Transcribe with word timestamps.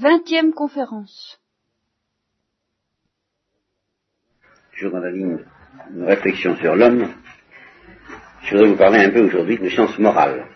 Vingtième 0.00 0.52
conférence. 0.52 1.40
Toujours 4.72 4.92
dans 4.92 5.00
la 5.00 5.10
ligne 5.10 5.38
de 5.90 6.04
réflexion 6.04 6.54
sur 6.54 6.76
l'homme, 6.76 7.08
je 8.42 8.50
voudrais 8.52 8.70
vous 8.70 8.76
parler 8.76 9.00
un 9.00 9.10
peu 9.10 9.26
aujourd'hui 9.26 9.58
de 9.58 9.68
science 9.68 9.98
morale. 9.98 10.46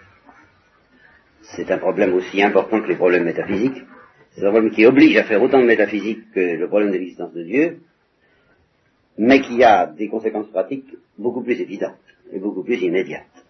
C'est 1.56 1.72
un 1.72 1.78
problème 1.78 2.14
aussi 2.14 2.40
important 2.40 2.80
que 2.82 2.86
les 2.86 2.94
problèmes 2.94 3.24
métaphysiques. 3.24 3.82
C'est 4.30 4.46
un 4.46 4.50
problème 4.52 4.70
qui 4.70 4.86
oblige 4.86 5.16
à 5.16 5.24
faire 5.24 5.42
autant 5.42 5.58
de 5.58 5.66
métaphysique 5.66 6.30
que 6.30 6.38
le 6.38 6.68
problème 6.68 6.92
de 6.92 6.98
l'existence 6.98 7.32
de 7.32 7.42
Dieu, 7.42 7.80
mais 9.18 9.40
qui 9.40 9.64
a 9.64 9.86
des 9.86 10.08
conséquences 10.08 10.52
pratiques 10.52 10.94
beaucoup 11.18 11.42
plus 11.42 11.60
évidentes 11.60 11.98
et 12.30 12.38
beaucoup 12.38 12.62
plus 12.62 12.80
immédiates. 12.80 13.44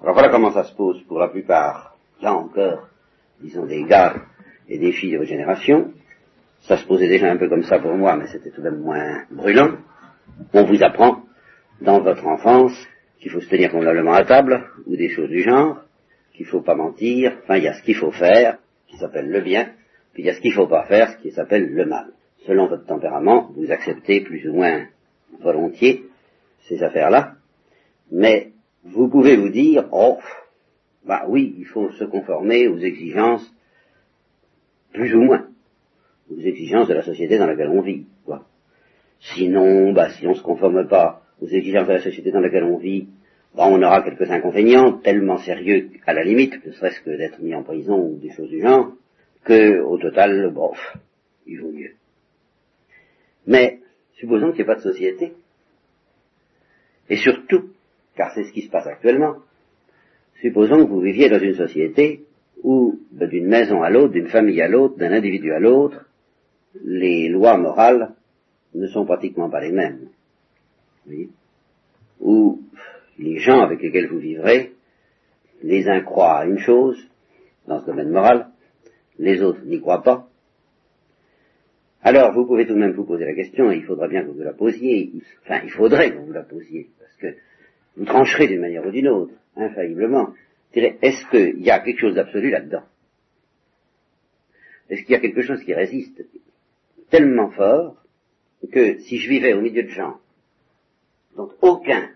Alors 0.00 0.14
voilà 0.14 0.28
comment 0.28 0.52
ça 0.52 0.62
se 0.62 0.76
pose 0.76 1.02
pour 1.08 1.18
la 1.18 1.26
plupart, 1.26 1.96
là 2.20 2.34
encore, 2.34 2.88
disons 3.40 3.66
des 3.66 3.82
gars 3.82 4.14
des 4.68 4.92
filles 4.92 5.12
de 5.12 5.18
votre 5.18 5.30
génération. 5.30 5.92
Ça 6.62 6.78
se 6.78 6.86
posait 6.86 7.08
déjà 7.08 7.30
un 7.30 7.36
peu 7.36 7.48
comme 7.48 7.64
ça 7.64 7.78
pour 7.78 7.94
moi, 7.94 8.16
mais 8.16 8.26
c'était 8.28 8.50
tout 8.50 8.62
de 8.62 8.70
même 8.70 8.80
moins 8.80 9.24
brûlant. 9.30 9.76
On 10.52 10.64
vous 10.64 10.82
apprend 10.82 11.22
dans 11.80 12.00
votre 12.00 12.26
enfance 12.26 12.72
qu'il 13.18 13.30
faut 13.30 13.40
se 13.40 13.48
tenir 13.48 13.70
convenablement 13.70 14.14
à 14.14 14.24
table, 14.24 14.64
ou 14.86 14.96
des 14.96 15.08
choses 15.08 15.28
du 15.28 15.42
genre, 15.42 15.82
qu'il 16.34 16.46
faut 16.46 16.60
pas 16.60 16.74
mentir, 16.74 17.38
enfin 17.42 17.56
il 17.56 17.64
y 17.64 17.68
a 17.68 17.74
ce 17.74 17.82
qu'il 17.82 17.96
faut 17.96 18.10
faire, 18.10 18.58
qui 18.88 18.96
s'appelle 18.96 19.28
le 19.28 19.40
bien, 19.40 19.70
puis 20.12 20.22
il 20.22 20.26
y 20.26 20.30
a 20.30 20.34
ce 20.34 20.40
qu'il 20.40 20.52
faut 20.52 20.66
pas 20.66 20.84
faire, 20.84 21.10
ce 21.10 21.16
qui 21.18 21.30
s'appelle 21.30 21.72
le 21.72 21.86
mal. 21.86 22.12
Selon 22.46 22.66
votre 22.66 22.86
tempérament, 22.86 23.50
vous 23.56 23.70
acceptez 23.70 24.20
plus 24.20 24.48
ou 24.48 24.54
moins 24.54 24.86
volontiers 25.40 26.04
ces 26.68 26.82
affaires-là, 26.82 27.34
mais 28.10 28.52
vous 28.84 29.08
pouvez 29.08 29.36
vous 29.36 29.48
dire, 29.48 29.88
oh, 29.92 30.18
bah 31.06 31.24
oui, 31.28 31.54
il 31.58 31.66
faut 31.66 31.90
se 31.92 32.04
conformer 32.04 32.68
aux 32.68 32.78
exigences, 32.78 33.54
plus 34.94 35.14
ou 35.14 35.20
moins, 35.20 35.48
aux 36.30 36.40
exigences 36.40 36.88
de 36.88 36.94
la 36.94 37.02
société 37.02 37.36
dans 37.36 37.46
laquelle 37.46 37.68
on 37.68 37.82
vit, 37.82 38.06
quoi. 38.24 38.46
Sinon, 39.20 39.92
bah, 39.92 40.08
si 40.10 40.26
on 40.26 40.30
ne 40.30 40.36
se 40.36 40.42
conforme 40.42 40.86
pas 40.88 41.22
aux 41.40 41.48
exigences 41.48 41.88
de 41.88 41.94
la 41.94 42.00
société 42.00 42.30
dans 42.30 42.40
laquelle 42.40 42.64
on 42.64 42.78
vit, 42.78 43.08
bah, 43.54 43.64
on 43.66 43.82
aura 43.82 44.02
quelques 44.02 44.30
inconvénients 44.30 44.98
tellement 44.98 45.38
sérieux 45.38 45.90
à 46.06 46.14
la 46.14 46.22
limite, 46.22 46.64
ne 46.64 46.72
serait-ce 46.72 47.00
que 47.00 47.10
d'être 47.10 47.40
mis 47.40 47.54
en 47.54 47.64
prison 47.64 47.98
ou 47.98 48.18
des 48.18 48.30
choses 48.30 48.48
du 48.48 48.62
genre, 48.62 48.92
que 49.42 49.80
au 49.80 49.98
total, 49.98 50.50
bof, 50.52 50.96
il 51.46 51.60
vaut 51.60 51.72
mieux. 51.72 51.94
Mais 53.46 53.80
supposons 54.14 54.52
qu'il 54.52 54.58
n'y 54.58 54.62
ait 54.62 54.74
pas 54.74 54.76
de 54.76 54.92
société, 54.92 55.32
et 57.10 57.16
surtout, 57.16 57.70
car 58.16 58.32
c'est 58.34 58.44
ce 58.44 58.52
qui 58.52 58.62
se 58.62 58.70
passe 58.70 58.86
actuellement, 58.86 59.38
supposons 60.40 60.84
que 60.84 60.90
vous 60.90 61.00
viviez 61.00 61.28
dans 61.28 61.40
une 61.40 61.54
société 61.54 62.22
où, 62.64 62.98
d'une 63.12 63.46
maison 63.46 63.82
à 63.82 63.90
l'autre, 63.90 64.14
d'une 64.14 64.28
famille 64.28 64.60
à 64.62 64.68
l'autre, 64.68 64.96
d'un 64.96 65.12
individu 65.12 65.52
à 65.52 65.60
l'autre, 65.60 66.06
les 66.82 67.28
lois 67.28 67.58
morales 67.58 68.14
ne 68.74 68.86
sont 68.88 69.04
pratiquement 69.04 69.50
pas 69.50 69.60
les 69.60 69.70
mêmes. 69.70 70.08
Oui. 71.06 71.28
Où 72.20 72.62
les 73.18 73.38
gens 73.38 73.60
avec 73.60 73.82
lesquels 73.82 74.08
vous 74.08 74.18
vivrez, 74.18 74.72
les 75.62 75.88
uns 75.88 76.00
croient 76.00 76.38
à 76.38 76.46
une 76.46 76.58
chose, 76.58 76.98
dans 77.68 77.80
ce 77.80 77.86
domaine 77.86 78.10
moral, 78.10 78.48
les 79.18 79.42
autres 79.42 79.62
n'y 79.64 79.80
croient 79.80 80.02
pas. 80.02 80.26
Alors, 82.02 82.32
vous 82.32 82.46
pouvez 82.46 82.66
tout 82.66 82.74
de 82.74 82.80
même 82.80 82.92
vous 82.92 83.04
poser 83.04 83.26
la 83.26 83.34
question, 83.34 83.70
et 83.70 83.76
il 83.76 83.84
faudra 83.84 84.08
bien 84.08 84.24
que 84.24 84.30
vous 84.30 84.42
la 84.42 84.52
posiez, 84.54 85.12
enfin, 85.44 85.60
il 85.64 85.70
faudrait 85.70 86.12
que 86.12 86.18
vous 86.18 86.32
la 86.32 86.42
posiez, 86.42 86.88
parce 86.98 87.14
que 87.16 87.38
vous 87.96 88.04
trancherez 88.06 88.48
d'une 88.48 88.60
manière 88.60 88.86
ou 88.86 88.90
d'une 88.90 89.08
autre, 89.08 89.34
infailliblement. 89.54 90.30
Est-ce 90.76 91.26
qu'il 91.30 91.62
y 91.62 91.70
a 91.70 91.80
quelque 91.80 92.00
chose 92.00 92.14
d'absolu 92.14 92.50
là-dedans? 92.50 92.82
Est-ce 94.90 95.02
qu'il 95.02 95.12
y 95.12 95.16
a 95.16 95.20
quelque 95.20 95.42
chose 95.42 95.62
qui 95.62 95.74
résiste 95.74 96.24
tellement 97.10 97.50
fort 97.50 97.96
que 98.72 98.98
si 99.00 99.18
je 99.18 99.28
vivais 99.28 99.54
au 99.54 99.60
milieu 99.60 99.82
de 99.82 99.88
gens 99.88 100.18
dont 101.36 101.50
aucun 101.62 102.10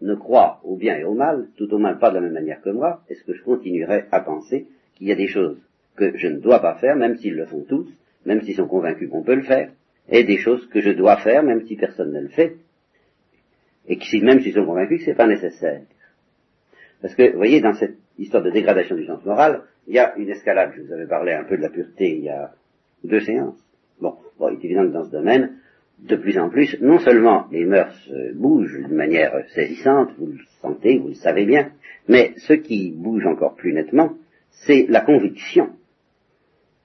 ne 0.00 0.14
croit 0.14 0.60
au 0.64 0.76
bien 0.76 0.96
et 0.96 1.04
au 1.04 1.14
mal, 1.14 1.48
tout 1.56 1.72
au 1.72 1.78
moins 1.78 1.94
pas 1.94 2.10
de 2.10 2.16
la 2.16 2.22
même 2.22 2.32
manière 2.32 2.62
que 2.62 2.70
moi, 2.70 3.02
est-ce 3.08 3.22
que 3.24 3.34
je 3.34 3.42
continuerais 3.42 4.06
à 4.10 4.20
penser 4.20 4.66
qu'il 4.94 5.08
y 5.08 5.12
a 5.12 5.16
des 5.16 5.28
choses 5.28 5.58
que 5.96 6.16
je 6.16 6.28
ne 6.28 6.38
dois 6.38 6.60
pas 6.60 6.76
faire, 6.76 6.96
même 6.96 7.16
s'ils 7.18 7.34
le 7.34 7.46
font 7.46 7.64
tous, 7.68 7.88
même 8.24 8.42
s'ils 8.42 8.56
sont 8.56 8.68
convaincus 8.68 9.10
qu'on 9.10 9.22
peut 9.22 9.34
le 9.34 9.42
faire, 9.42 9.70
et 10.08 10.24
des 10.24 10.38
choses 10.38 10.66
que 10.68 10.80
je 10.80 10.90
dois 10.90 11.18
faire, 11.18 11.42
même 11.42 11.66
si 11.66 11.76
personne 11.76 12.12
ne 12.12 12.20
le 12.20 12.28
fait, 12.28 12.56
et 13.86 13.96
qui, 13.98 14.20
même 14.22 14.40
s'ils 14.40 14.54
sont 14.54 14.64
convaincus 14.64 14.98
que 14.98 15.04
ce 15.04 15.10
n'est 15.10 15.16
pas 15.16 15.26
nécessaire? 15.26 15.82
Parce 17.02 17.14
que, 17.14 17.30
vous 17.30 17.36
voyez, 17.36 17.60
dans 17.60 17.74
cette 17.74 17.96
histoire 18.18 18.42
de 18.42 18.50
dégradation 18.50 18.96
du 18.96 19.06
sens 19.06 19.24
moral, 19.24 19.62
il 19.86 19.94
y 19.94 19.98
a 19.98 20.14
une 20.16 20.28
escalade. 20.28 20.72
Je 20.76 20.82
vous 20.82 20.92
avais 20.92 21.06
parlé 21.06 21.32
un 21.32 21.44
peu 21.44 21.56
de 21.56 21.62
la 21.62 21.70
pureté 21.70 22.16
il 22.16 22.24
y 22.24 22.28
a 22.28 22.52
deux 23.04 23.20
séances. 23.20 23.58
Bon, 24.00 24.16
bon 24.38 24.48
il 24.50 24.60
est 24.60 24.64
évident 24.64 24.86
que 24.86 24.92
dans 24.92 25.04
ce 25.04 25.10
domaine, 25.10 25.56
de 25.98 26.16
plus 26.16 26.38
en 26.38 26.48
plus, 26.48 26.80
non 26.80 26.98
seulement 26.98 27.46
les 27.50 27.64
mœurs 27.64 28.10
bougent 28.34 28.78
d'une 28.78 28.96
manière 28.96 29.32
saisissante, 29.50 30.10
vous 30.18 30.26
le 30.26 30.38
sentez, 30.60 30.98
vous 30.98 31.08
le 31.08 31.14
savez 31.14 31.44
bien, 31.44 31.72
mais 32.08 32.32
ce 32.36 32.54
qui 32.54 32.92
bouge 32.92 33.26
encore 33.26 33.54
plus 33.54 33.72
nettement, 33.72 34.14
c'est 34.50 34.86
la 34.88 35.00
conviction, 35.00 35.70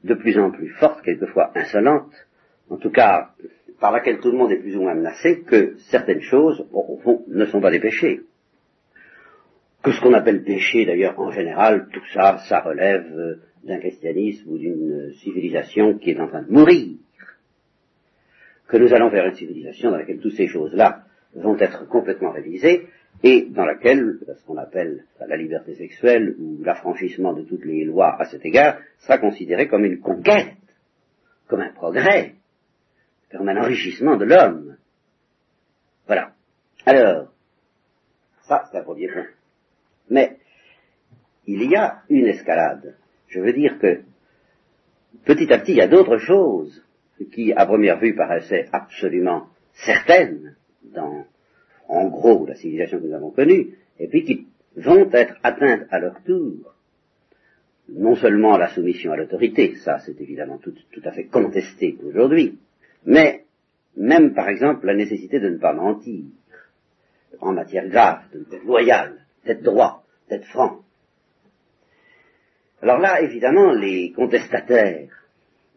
de 0.04 0.14
plus 0.14 0.38
en 0.38 0.52
plus 0.52 0.70
forte, 0.70 1.02
quelquefois 1.02 1.52
insolente, 1.56 2.12
en 2.70 2.78
tout 2.78 2.92
cas 2.92 3.32
par 3.80 3.92
laquelle 3.92 4.20
tout 4.20 4.32
le 4.32 4.38
monde 4.38 4.52
est 4.52 4.60
plus 4.60 4.76
ou 4.78 4.82
moins 4.82 4.96
menacé, 4.96 5.42
que 5.42 5.76
certaines 5.90 6.22
choses, 6.22 6.66
au 6.72 6.98
fond, 7.04 7.24
ne 7.28 7.46
sont 7.46 7.60
pas 7.60 7.72
des 7.72 7.80
péchés. 7.80 8.22
Que 9.86 9.92
ce 9.92 10.02
qu'on 10.02 10.14
appelle 10.14 10.44
péché, 10.44 10.84
d'ailleurs, 10.84 11.20
en 11.20 11.30
général, 11.30 11.88
tout 11.94 12.04
ça, 12.12 12.40
ça 12.50 12.62
relève 12.62 13.06
euh, 13.16 13.36
d'un 13.64 13.78
christianisme 13.78 14.50
ou 14.50 14.58
d'une 14.58 15.14
civilisation 15.20 16.00
qui 16.00 16.10
est 16.10 16.20
en 16.20 16.28
train 16.28 16.42
de 16.42 16.52
mourir 16.52 16.98
que 18.68 18.78
nous 18.78 18.92
allons 18.96 19.10
vers 19.10 19.28
une 19.28 19.36
civilisation 19.36 19.92
dans 19.92 19.98
laquelle 19.98 20.20
toutes 20.20 20.34
ces 20.34 20.48
choses-là 20.48 21.04
vont 21.36 21.56
être 21.60 21.88
complètement 21.88 22.32
révisées 22.32 22.88
et 23.22 23.46
dans 23.52 23.64
laquelle 23.64 24.18
ce 24.26 24.44
qu'on 24.48 24.58
appelle 24.58 25.06
la 25.20 25.38
liberté 25.38 25.76
sexuelle 25.76 26.36
ou 26.40 26.64
l'affranchissement 26.64 27.34
de 27.34 27.44
toutes 27.44 27.66
les 27.66 27.84
lois 27.84 28.20
à 28.20 28.26
cet 28.26 28.44
égard 28.44 28.80
sera 28.98 29.20
considéré 29.20 29.68
comme 29.68 29.86
une 29.86 30.00
conquête, 30.00 30.56
comme 31.48 31.62
un 31.62 31.74
progrès, 31.74 32.34
comme 33.32 33.48
un 33.50 33.62
enrichissement 33.62 34.18
de 34.18 34.26
l'homme. 34.26 34.78
Voilà. 36.08 36.32
Alors, 36.88 37.32
ça 38.48 38.64
c'est 38.72 38.80
un 38.80 38.84
premier 38.84 39.10
point. 39.10 39.28
Mais 40.10 40.38
il 41.48 41.70
y 41.70 41.76
a 41.76 42.02
une 42.10 42.28
escalade. 42.28 42.96
Je 43.28 43.40
veux 43.40 43.54
dire 43.54 43.80
que 43.80 44.02
petit 45.26 45.52
à 45.52 45.60
petit, 45.60 45.72
il 45.72 45.78
y 45.78 45.82
a 45.82 45.88
d'autres 45.88 46.18
choses 46.18 46.84
qui, 47.32 47.54
à 47.54 47.66
première 47.66 48.00
vue, 48.00 48.16
paraissaient 48.16 48.68
absolument 48.72 49.48
certaines 49.74 50.56
dans, 50.84 51.26
en 51.88 52.08
gros, 52.08 52.46
la 52.46 52.56
civilisation 52.56 53.00
que 53.00 53.06
nous 53.08 53.14
avons 53.14 53.32
connue, 53.32 53.78
et 54.00 54.08
puis 54.08 54.24
qui 54.24 54.48
vont 54.76 55.10
être 55.12 55.36
atteintes 55.44 55.88
à 55.90 56.00
leur 56.00 56.22
tour. 56.24 56.74
Non 57.90 58.16
seulement 58.16 58.58
la 58.58 58.70
soumission 58.70 59.12
à 59.12 59.18
l'autorité, 59.18 59.76
ça 59.76 60.00
c'est 60.00 60.20
évidemment 60.20 60.58
tout, 60.58 60.74
tout 60.92 61.02
à 61.04 61.12
fait 61.12 61.26
contesté 61.26 61.98
aujourd'hui, 62.04 62.58
mais 63.06 63.44
même 63.96 64.34
par 64.34 64.50
exemple 64.50 64.88
la 64.88 64.96
nécessité 64.96 65.40
de 65.40 65.50
ne 65.50 65.58
pas 65.58 65.74
mentir 65.74 66.24
en 67.40 67.54
matière 67.54 67.88
grave, 67.88 68.24
d'être 68.34 68.66
loyal, 68.66 69.25
d'être 69.46 69.64
droit, 69.64 70.04
d'être 70.30 70.46
franc. 70.46 70.80
Alors 72.82 73.00
là, 73.00 73.22
évidemment, 73.22 73.72
les 73.72 74.12
contestataires 74.12 75.10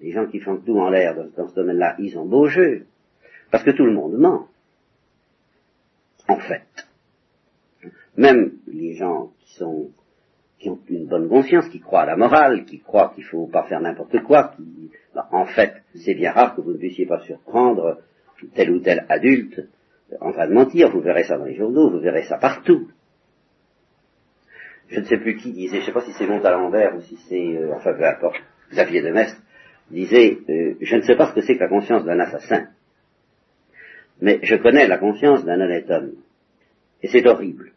les 0.01 0.13
gens 0.13 0.27
qui 0.27 0.41
font 0.41 0.57
tout 0.59 0.79
en 0.79 0.91
l'air 0.91 1.15
dans, 1.37 1.49
ce 1.49 1.55
domaine-là, 1.55 1.97
ils 1.99 2.19
ont 2.19 2.27
beau 2.27 2.47
jeu, 2.47 2.87
parce 3.51 3.65
que 3.65 3.71
tout 3.71 3.85
le 3.85 3.93
monde 3.93 4.17
ment. 4.19 4.49
En 6.29 6.39
fait. 6.39 6.67
Même 8.17 8.53
les 8.67 8.95
gens 8.95 9.33
qui 9.41 9.55
sont 9.55 9.91
qui 10.59 10.69
ont 10.69 10.81
une 10.89 11.07
bonne 11.07 11.29
conscience, 11.29 11.69
qui 11.69 11.79
croient 11.79 12.01
à 12.01 12.07
la 12.07 12.17
morale, 12.17 12.65
qui 12.65 12.81
croient 12.81 13.13
qu'il 13.15 13.23
ne 13.23 13.29
faut 13.29 13.47
pas 13.47 13.63
faire 13.69 13.81
n'importe 13.81 14.21
quoi, 14.25 14.55
qui, 14.57 14.91
bah, 15.15 15.29
en 15.31 15.47
fait, 15.47 15.85
c'est 15.95 16.15
bien 16.15 16.33
rare 16.33 16.57
que 16.57 16.61
vous 16.61 16.73
ne 16.73 16.79
puissiez 16.79 17.07
pas 17.07 17.21
surprendre 17.21 18.01
tel 18.57 18.73
ou 18.73 18.81
tel 18.81 19.07
adulte 19.09 19.69
en 20.21 20.33
train 20.33 20.49
de 20.49 20.55
mentir. 20.55 20.91
Vous 20.91 21.01
verrez 21.01 21.23
ça 21.23 21.39
dans 21.39 21.45
les 21.45 21.55
journaux, 21.55 21.91
vous 21.91 22.01
verrez 22.01 22.25
ça 22.25 22.39
partout. 22.39 22.89
Je 24.89 25.01
ne 25.01 25.05
sais 25.05 25.19
plus 25.19 25.37
qui 25.37 25.53
disait, 25.53 25.77
je 25.77 25.81
ne 25.81 25.87
sais 25.87 25.93
pas 25.93 26.01
si 26.01 26.13
c'est 26.13 26.27
Montalembert 26.27 26.97
ou 26.97 27.01
si 27.03 27.17
c'est, 27.29 27.57
euh, 27.57 27.75
enfin 27.75 27.93
peu 27.93 28.05
importe, 28.05 28.41
Xavier 28.71 29.03
de 29.03 29.11
Mestre, 29.11 29.41
disait, 29.91 30.39
euh, 30.49 30.75
je 30.81 30.97
ne 30.97 31.03
sais 31.03 31.17
pas 31.17 31.29
ce 31.29 31.35
que 31.35 31.43
c'est 31.43 31.57
que 31.57 31.61
la 31.61 31.69
conscience 31.69 32.05
d'un 32.05 32.19
assassin, 32.21 32.69
mais 34.21 34.41
je 34.43 34.57
connais 34.57 34.87
la 34.87 34.99
conscience 34.99 35.45
d'un 35.45 35.61
honnête 35.61 35.91
homme. 35.91 36.15
Et 37.03 37.09
c'est 37.09 37.27
horrible. 37.27 37.73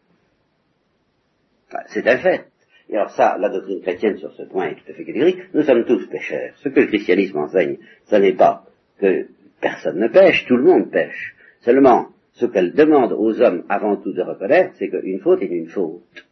c'est 1.86 2.06
un 2.08 2.18
fait. 2.18 2.46
Et 2.88 2.96
alors 2.96 3.10
ça, 3.10 3.36
la 3.38 3.48
doctrine 3.48 3.80
chrétienne 3.80 4.18
sur 4.18 4.32
ce 4.32 4.42
point 4.42 4.70
est 4.70 4.74
tout 4.74 4.90
à 4.90 4.94
fait 4.94 5.04
catégorique. 5.04 5.54
Nous 5.54 5.62
sommes 5.62 5.84
tous 5.84 6.06
pécheurs. 6.08 6.52
Ce 6.56 6.68
que 6.68 6.80
le 6.80 6.86
christianisme 6.86 7.38
enseigne, 7.38 7.78
ce 8.06 8.16
n'est 8.16 8.34
pas 8.34 8.64
que 8.98 9.28
personne 9.60 9.98
ne 9.98 10.08
pêche, 10.08 10.44
tout 10.46 10.56
le 10.56 10.64
monde 10.64 10.90
pêche. 10.90 11.34
Seulement, 11.60 12.08
ce 12.32 12.46
qu'elle 12.46 12.72
demande 12.72 13.12
aux 13.12 13.40
hommes 13.40 13.64
avant 13.68 13.96
tout 13.96 14.12
de 14.12 14.22
reconnaître, 14.22 14.74
c'est 14.78 14.88
qu'une 14.88 15.20
faute 15.20 15.42
est 15.42 15.46
une 15.46 15.68
faute. 15.68 16.26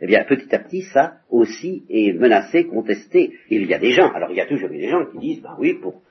Eh 0.00 0.06
bien, 0.06 0.24
petit 0.24 0.54
à 0.54 0.58
petit, 0.58 0.82
ça 0.82 1.18
aussi 1.30 1.84
est 1.88 2.12
menacé, 2.12 2.66
contesté. 2.66 3.34
Il 3.50 3.66
y 3.66 3.74
a 3.74 3.78
des 3.78 3.92
gens, 3.92 4.10
alors 4.12 4.30
il 4.30 4.36
y 4.36 4.40
a 4.40 4.46
toujours 4.46 4.68
des 4.68 4.88
gens 4.88 5.04
qui 5.06 5.18
disent, 5.18 5.42
ben 5.42 5.56
oui, 5.58 5.74
pour, 5.74 6.02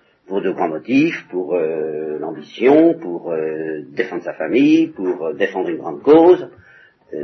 de 0.42 0.52
grands 0.52 0.70
motifs, 0.70 1.28
pour 1.30 1.56
euh, 1.56 2.18
l'ambition, 2.20 2.94
pour 2.96 3.32
euh, 3.32 3.82
défendre 3.90 4.24
sa 4.24 4.34
famille, 4.34 4.88
pour 4.88 5.28
euh, 5.28 5.34
défendre 5.34 5.70
une 5.70 5.78
grande 5.78 6.02
cause, 6.02 6.50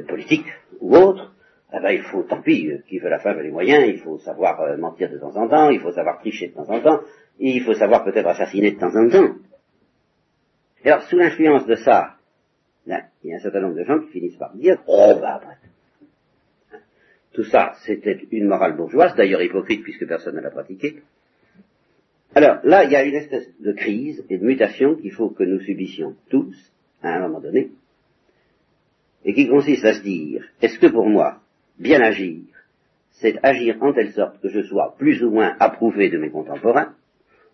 politique 0.07 0.45
ou 0.81 0.95
autre, 0.95 1.33
eh 1.73 1.79
ben, 1.79 1.89
il 1.89 2.03
faut, 2.03 2.21
tant 2.21 2.43
pis, 2.43 2.69
qui 2.87 2.99
veut 2.99 3.09
la 3.09 3.17
femme 3.17 3.39
les 3.39 3.49
moyens, 3.49 3.87
il 3.87 3.97
faut 3.97 4.19
savoir 4.19 4.77
mentir 4.77 5.09
de 5.09 5.17
temps 5.17 5.35
en 5.35 5.47
temps, 5.47 5.71
il 5.71 5.79
faut 5.79 5.91
savoir 5.91 6.19
tricher 6.19 6.49
de 6.49 6.53
temps 6.53 6.69
en 6.69 6.79
temps, 6.79 6.99
et 7.39 7.55
il 7.55 7.63
faut 7.63 7.73
savoir 7.73 8.03
peut-être 8.03 8.27
assassiner 8.27 8.73
de 8.73 8.79
temps 8.79 8.95
en 8.95 9.09
temps. 9.09 9.33
Et 10.85 10.91
alors, 10.91 11.03
sous 11.03 11.17
l'influence 11.17 11.65
de 11.65 11.75
ça, 11.75 12.17
ben, 12.85 13.01
il 13.23 13.31
y 13.31 13.33
a 13.33 13.37
un 13.37 13.39
certain 13.39 13.61
nombre 13.61 13.75
de 13.75 13.83
gens 13.83 13.99
qui 13.99 14.11
finissent 14.11 14.37
par 14.37 14.53
dire, 14.55 14.77
oh, 14.87 15.15
bah, 15.19 15.35
après, 15.35 15.57
tout 17.33 17.43
ça, 17.43 17.73
c'était 17.85 18.19
une 18.31 18.47
morale 18.47 18.75
bourgeoise, 18.75 19.15
d'ailleurs 19.15 19.41
hypocrite 19.41 19.83
puisque 19.83 20.07
personne 20.07 20.35
ne 20.35 20.41
l'a 20.41 20.49
pratiquée. 20.49 21.03
Alors 22.33 22.59
là, 22.63 22.83
il 22.83 22.91
y 22.91 22.95
a 22.95 23.03
une 23.03 23.15
espèce 23.15 23.47
de 23.59 23.71
crise 23.71 24.23
et 24.29 24.37
de 24.37 24.45
mutation 24.45 24.95
qu'il 24.95 25.11
faut 25.11 25.29
que 25.29 25.43
nous 25.43 25.59
subissions 25.59 26.15
tous, 26.29 26.55
à 27.01 27.15
un 27.15 27.19
moment 27.19 27.39
donné, 27.39 27.71
et 29.25 29.33
qui 29.33 29.47
consiste 29.47 29.85
à 29.85 29.93
se 29.93 30.01
dire, 30.01 30.43
est-ce 30.61 30.79
que 30.79 30.87
pour 30.87 31.07
moi, 31.07 31.41
bien 31.77 32.01
agir, 32.01 32.41
c'est 33.11 33.37
agir 33.43 33.77
en 33.81 33.93
telle 33.93 34.11
sorte 34.11 34.39
que 34.41 34.49
je 34.49 34.61
sois 34.61 34.95
plus 34.97 35.23
ou 35.23 35.29
moins 35.29 35.55
approuvé 35.59 36.09
de 36.09 36.17
mes 36.17 36.29
contemporains, 36.29 36.95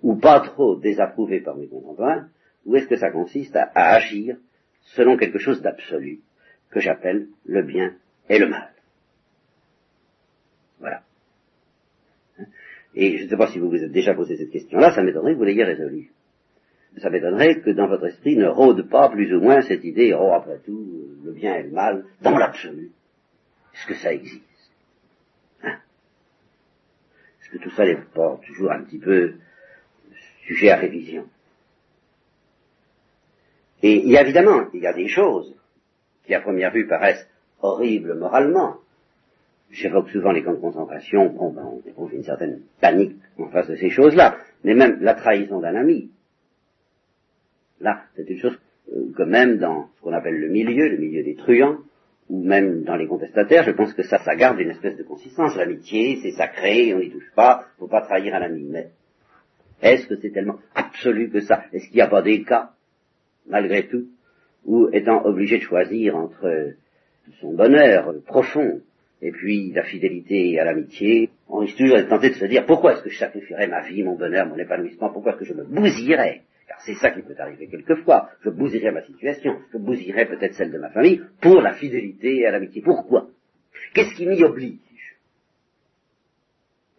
ou 0.03 0.15
pas 0.15 0.39
trop 0.41 0.75
désapprouvé 0.75 1.41
par 1.41 1.55
mes 1.55 1.67
contemporains, 1.67 2.27
ou 2.65 2.75
est-ce 2.75 2.87
que 2.87 2.97
ça 2.97 3.11
consiste 3.11 3.55
à, 3.55 3.71
à 3.73 3.95
agir 3.95 4.37
selon 4.81 5.17
quelque 5.17 5.39
chose 5.39 5.61
d'absolu, 5.61 6.19
que 6.69 6.79
j'appelle 6.79 7.27
le 7.45 7.63
bien 7.63 7.95
et 8.29 8.39
le 8.39 8.47
mal 8.47 8.75
voilà. 10.79 11.01
Et 12.95 13.17
je 13.17 13.25
ne 13.25 13.29
sais 13.29 13.37
pas 13.37 13.51
si 13.51 13.59
vous 13.59 13.69
vous 13.69 13.83
êtes 13.83 13.91
déjà 13.91 14.13
posé 14.13 14.37
cette 14.37 14.51
question-là, 14.51 14.95
ça 14.95 15.03
m'étonnerait 15.03 15.33
que 15.33 15.37
vous 15.37 15.43
l'ayez 15.43 15.65
résolue. 15.65 16.11
Ça 16.97 17.09
m'étonnerait 17.09 17.59
que 17.59 17.71
dans 17.71 17.87
votre 17.87 18.05
esprit 18.05 18.37
ne 18.37 18.47
rôde 18.47 18.89
pas 18.89 19.09
plus 19.09 19.33
ou 19.33 19.41
moins 19.41 19.61
cette 19.61 19.83
idée, 19.83 20.13
oh 20.13 20.31
après 20.33 20.59
tout, 20.59 21.09
le 21.23 21.33
bien 21.33 21.55
et 21.55 21.63
le 21.63 21.71
mal, 21.71 22.05
dans 22.21 22.37
l'absolu. 22.37 22.91
Est-ce 23.73 23.87
que 23.87 23.95
ça 23.95 24.13
existe? 24.13 24.43
Hein? 25.61 25.77
Est-ce 27.41 27.49
que 27.49 27.57
tout 27.57 27.71
ça 27.71 27.85
n'est 27.85 27.97
pas 28.13 28.39
toujours 28.45 28.71
un 28.71 28.81
petit 28.83 28.99
peu 28.99 29.33
sujet 30.47 30.69
à 30.69 30.77
révision? 30.77 31.27
Et 33.83 33.97
il 33.97 34.09
y 34.09 34.17
a 34.17 34.21
évidemment, 34.21 34.69
il 34.73 34.81
y 34.81 34.87
a 34.87 34.93
des 34.93 35.09
choses 35.09 35.53
qui 36.25 36.33
à 36.33 36.39
première 36.39 36.71
vue 36.71 36.87
paraissent 36.87 37.27
horribles 37.61 38.17
moralement, 38.17 38.77
J'évoque 39.71 40.09
souvent 40.09 40.31
les 40.31 40.43
camps 40.43 40.53
de 40.53 40.59
concentration, 40.59 41.27
bon, 41.27 41.51
ben, 41.51 41.63
on 41.65 41.89
éprouve 41.89 42.13
une 42.13 42.23
certaine 42.23 42.61
panique 42.79 43.15
en 43.37 43.49
face 43.49 43.67
de 43.67 43.75
ces 43.75 43.89
choses-là, 43.89 44.37
mais 44.63 44.73
même 44.73 44.99
la 45.01 45.15
trahison 45.15 45.59
d'un 45.59 45.75
ami. 45.75 46.11
Là, 47.81 48.03
c'est 48.15 48.29
une 48.29 48.39
chose 48.39 48.57
euh, 48.93 49.11
que 49.15 49.23
même 49.23 49.57
dans 49.57 49.89
ce 49.95 50.01
qu'on 50.01 50.13
appelle 50.13 50.39
le 50.39 50.49
milieu, 50.49 50.87
le 50.87 50.97
milieu 50.97 51.23
des 51.23 51.35
truands, 51.35 51.79
ou 52.29 52.43
même 52.43 52.83
dans 52.83 52.95
les 52.95 53.07
contestataires, 53.07 53.63
je 53.63 53.71
pense 53.71 53.93
que 53.93 54.03
ça, 54.03 54.17
ça 54.19 54.35
garde 54.35 54.59
une 54.59 54.71
espèce 54.71 54.97
de 54.97 55.03
consistance. 55.03 55.55
L'amitié, 55.55 56.19
c'est 56.21 56.31
sacré, 56.31 56.93
on 56.93 56.99
n'y 56.99 57.11
touche 57.11 57.31
pas, 57.35 57.65
faut 57.77 57.87
pas 57.87 58.01
trahir 58.01 58.33
un 58.33 58.41
ami. 58.41 58.63
Mais 58.69 58.89
est-ce 59.81 60.07
que 60.07 60.15
c'est 60.15 60.31
tellement 60.31 60.59
absolu 60.73 61.29
que 61.29 61.41
ça? 61.41 61.65
Est-ce 61.73 61.87
qu'il 61.87 61.95
n'y 61.95 62.01
a 62.01 62.07
pas 62.07 62.21
des 62.21 62.43
cas, 62.43 62.71
malgré 63.47 63.87
tout, 63.87 64.07
où 64.65 64.89
étant 64.91 65.23
obligé 65.25 65.59
de 65.59 65.63
choisir 65.63 66.15
entre 66.15 66.73
son 67.39 67.53
bonheur 67.53 68.13
profond 68.25 68.81
et 69.21 69.31
puis 69.31 69.71
la 69.71 69.83
fidélité 69.83 70.59
à 70.59 70.65
l'amitié, 70.65 71.29
on 71.47 71.59
risque 71.59 71.77
toujours 71.77 71.97
tenté 72.07 72.29
de 72.29 72.35
se 72.35 72.45
dire 72.45 72.65
pourquoi 72.65 72.93
est-ce 72.93 73.03
que 73.03 73.09
je 73.09 73.17
sacrifierais 73.17 73.67
ma 73.67 73.81
vie, 73.87 74.03
mon 74.03 74.15
bonheur, 74.15 74.45
mon 74.47 74.57
épanouissement, 74.57 75.09
pourquoi 75.11 75.31
est-ce 75.31 75.39
que 75.39 75.45
je 75.45 75.53
me 75.53 75.63
bousillerais? 75.63 76.41
Car 76.67 76.81
c'est 76.81 76.95
ça 76.95 77.11
qui 77.11 77.21
peut 77.21 77.35
arriver 77.37 77.67
quelquefois. 77.67 78.29
Je 78.41 78.49
bousillerais 78.49 78.91
ma 78.91 79.03
situation, 79.03 79.59
je 79.71 79.77
bousillerais 79.77 80.25
peut-être 80.25 80.55
celle 80.55 80.71
de 80.71 80.79
ma 80.79 80.89
famille 80.89 81.21
pour 81.41 81.61
la 81.61 81.73
fidélité 81.73 82.45
à 82.45 82.51
l'amitié. 82.51 82.81
Pourquoi? 82.81 83.29
Qu'est-ce 83.93 84.15
qui 84.15 84.25
m'y 84.25 84.43
oblige? 84.43 84.79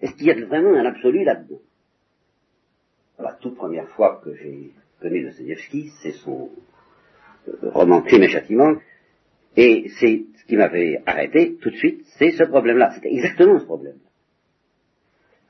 Est-ce 0.01 0.15
qu'il 0.15 0.27
y 0.27 0.31
a 0.31 0.47
vraiment 0.47 0.75
un 0.75 0.87
absolu 0.87 1.25
là-dedans? 1.25 1.61
La 3.19 3.33
toute 3.41 3.57
première 3.57 3.89
fois 3.91 4.21
que 4.23 4.35
j'ai 4.35 4.71
connu 5.01 5.25
Dostoevsky, 5.25 5.91
c'est 6.03 6.13
son 6.13 6.51
euh, 7.49 7.71
roman 7.71 8.03
Crime 8.03 8.23
et 8.23 8.29
Châtiment, 8.29 8.77
et 9.57 9.89
c'est 9.99 10.25
ce 10.39 10.45
qui 10.45 10.57
m'avait 10.57 11.03
arrêté 11.07 11.57
tout 11.61 11.71
de 11.71 11.77
suite, 11.77 12.05
c'est 12.19 12.33
ce 12.33 12.45
problème-là. 12.45 12.93
C'était 12.95 13.13
exactement 13.13 13.59
ce 13.59 13.65
problème. 13.65 13.99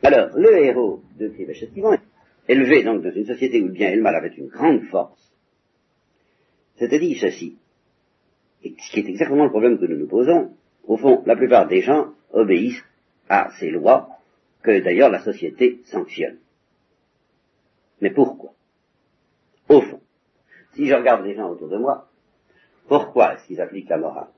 Alors, 0.02 0.30
le 0.36 0.64
héros 0.64 1.02
de 1.18 1.32
et 2.48 2.52
élevé 2.52 2.84
donc 2.84 3.02
dans 3.02 3.10
une 3.10 3.26
société 3.26 3.60
où 3.60 3.66
le 3.66 3.72
bien 3.72 3.90
et 3.90 3.96
le 3.96 4.02
mal 4.02 4.14
avaient 4.14 4.34
une 4.36 4.48
grande 4.48 4.82
force, 4.84 5.32
s'était 6.78 7.00
dit 7.00 7.16
ceci, 7.16 7.56
et 8.62 8.74
ce 8.78 8.92
qui 8.92 9.00
est 9.00 9.08
exactement 9.08 9.44
le 9.44 9.50
problème 9.50 9.78
que 9.78 9.86
nous 9.86 9.96
nous 9.96 10.06
posons, 10.06 10.52
au 10.84 10.96
fond, 10.96 11.22
la 11.26 11.34
plupart 11.34 11.66
des 11.66 11.82
gens 11.82 12.12
obéissent 12.32 12.84
à 13.28 13.50
ces 13.58 13.70
lois 13.70 14.08
que 14.62 14.80
d'ailleurs 14.80 15.10
la 15.10 15.22
société 15.22 15.80
sanctionne. 15.86 16.38
Mais 18.00 18.10
pourquoi? 18.10 18.52
Au 19.68 19.80
fond, 19.80 20.00
si 20.74 20.86
je 20.86 20.94
regarde 20.94 21.24
les 21.24 21.34
gens 21.34 21.50
autour 21.50 21.68
de 21.68 21.78
moi, 21.78 22.08
pourquoi 22.88 23.34
est-ce 23.34 23.46
qu'ils 23.46 23.60
appliquent 23.60 23.88
la 23.88 23.98
morale? 23.98 24.28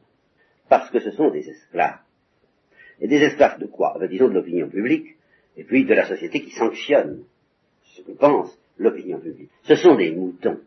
Parce 0.69 0.91
que 0.91 1.01
ce 1.01 1.11
sont 1.11 1.31
des 1.31 1.49
esclaves. 1.49 1.99
Et 3.01 3.09
des 3.09 3.23
esclaves 3.23 3.59
de 3.59 3.67
quoi? 3.67 3.97
Ben, 3.99 4.09
Disons 4.09 4.29
de 4.29 4.35
l'opinion 4.35 4.69
publique, 4.69 5.17
et 5.57 5.65
puis 5.65 5.85
de 5.85 5.95
la 5.95 6.07
société 6.07 6.43
qui 6.43 6.51
sanctionne 6.51 7.25
ce 7.83 8.03
que 8.03 8.13
pense 8.13 8.57
l'opinion 8.79 9.19
publique. 9.19 9.51
Ce 9.65 9.75
sont 9.75 9.97
des 9.97 10.13
moutons. 10.13 10.61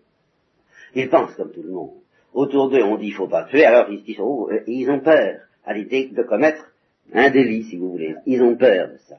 Ils 0.95 1.09
pensent 1.09 1.35
comme 1.35 1.51
tout 1.51 1.63
le 1.63 1.71
monde. 1.71 1.93
Autour 2.33 2.69
d'eux, 2.69 2.83
on 2.83 2.97
dit 2.97 3.07
il 3.07 3.13
faut 3.13 3.27
pas 3.27 3.45
tuer, 3.45 3.65
alors 3.65 3.89
ils 3.89 3.99
se 3.99 4.05
disent, 4.05 4.19
oh, 4.19 4.49
euh, 4.51 4.61
ils 4.67 4.89
ont 4.89 4.99
peur 4.99 5.41
à 5.65 5.73
l'idée 5.73 6.09
de 6.09 6.23
commettre 6.23 6.71
un 7.13 7.29
délit, 7.29 7.63
si 7.63 7.77
vous 7.77 7.91
voulez. 7.91 8.15
Ils 8.25 8.41
ont 8.41 8.55
peur 8.55 8.89
de 8.89 8.97
ça. 8.97 9.17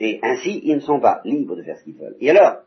Et 0.00 0.18
ainsi, 0.22 0.60
ils 0.64 0.74
ne 0.74 0.80
sont 0.80 1.00
pas 1.00 1.20
libres 1.24 1.56
de 1.56 1.62
faire 1.62 1.78
ce 1.78 1.84
qu'ils 1.84 1.94
veulent. 1.94 2.16
Et 2.20 2.30
alors, 2.30 2.62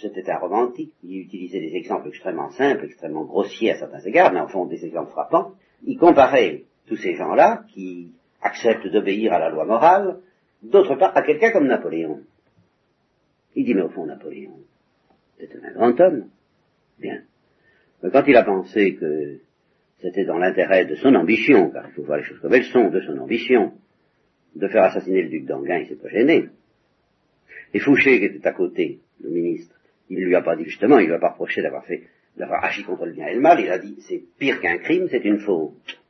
c'était 0.00 0.30
un 0.30 0.38
romantique, 0.38 0.92
il 1.02 1.20
utilisait 1.20 1.60
des 1.60 1.76
exemples 1.76 2.08
extrêmement 2.08 2.50
simples, 2.50 2.84
extrêmement 2.84 3.24
grossiers 3.24 3.72
à 3.72 3.78
certains 3.78 4.00
égards, 4.00 4.32
mais 4.32 4.40
en 4.40 4.48
fond 4.48 4.66
des 4.66 4.84
exemples 4.84 5.10
frappants. 5.10 5.52
Il 5.84 5.98
comparait 5.98 6.64
tous 6.86 6.96
ces 6.96 7.14
gens-là 7.14 7.64
qui 7.72 8.12
acceptent 8.42 8.86
d'obéir 8.88 9.32
à 9.32 9.38
la 9.38 9.50
loi 9.50 9.64
morale, 9.64 10.18
d'autre 10.62 10.96
part 10.96 11.16
à 11.16 11.22
quelqu'un 11.22 11.52
comme 11.52 11.66
Napoléon. 11.66 12.20
Il 13.54 13.64
dit, 13.64 13.74
mais 13.74 13.82
au 13.82 13.88
fond, 13.88 14.06
Napoléon, 14.06 14.58
c'était 15.38 15.58
un 15.64 15.72
grand 15.72 15.98
homme. 16.00 16.26
Bien. 16.98 17.22
Mais 18.02 18.10
quand 18.10 18.24
il 18.26 18.36
a 18.36 18.44
pensé 18.44 18.94
que 18.94 19.38
c'était 20.00 20.24
dans 20.24 20.38
l'intérêt 20.38 20.86
de 20.86 20.94
son 20.96 21.14
ambition, 21.14 21.70
car 21.70 21.86
il 21.88 21.92
faut 21.92 22.02
voir 22.02 22.18
les 22.18 22.24
choses 22.24 22.40
comme 22.40 22.54
elles 22.54 22.64
sont, 22.64 22.88
de 22.88 23.00
son 23.00 23.18
ambition, 23.18 23.72
de 24.54 24.68
faire 24.68 24.84
assassiner 24.84 25.22
le 25.22 25.28
duc 25.28 25.46
d'Anguin, 25.46 25.78
il 25.78 25.88
s'est 25.88 25.96
pas 25.96 26.08
gêné. 26.08 26.48
Et 27.72 27.78
Fouché, 27.78 28.18
qui 28.18 28.24
était 28.24 28.46
à 28.46 28.52
côté, 28.52 29.00
le 29.22 29.30
ministre, 29.30 29.79
il 30.10 30.18
ne 30.18 30.24
lui 30.26 30.34
a 30.34 30.42
pas 30.42 30.56
dit 30.56 30.64
justement, 30.64 30.98
il 30.98 31.04
ne 31.04 31.08
lui 31.08 31.14
a 31.14 31.18
pas 31.18 31.30
reproché 31.30 31.62
d'avoir 31.62 31.84
fait, 31.86 32.02
d'avoir 32.36 32.64
agi 32.64 32.84
contre 32.84 33.06
le 33.06 33.12
bien 33.12 33.28
et 33.28 33.34
le 33.34 33.40
mal, 33.40 33.60
il 33.60 33.70
a 33.70 33.78
dit 33.78 33.96
c'est 34.06 34.22
pire 34.38 34.60
qu'un 34.60 34.78
crime, 34.78 35.08
c'est 35.08 35.24
une 35.24 35.38
faute. 35.38 36.00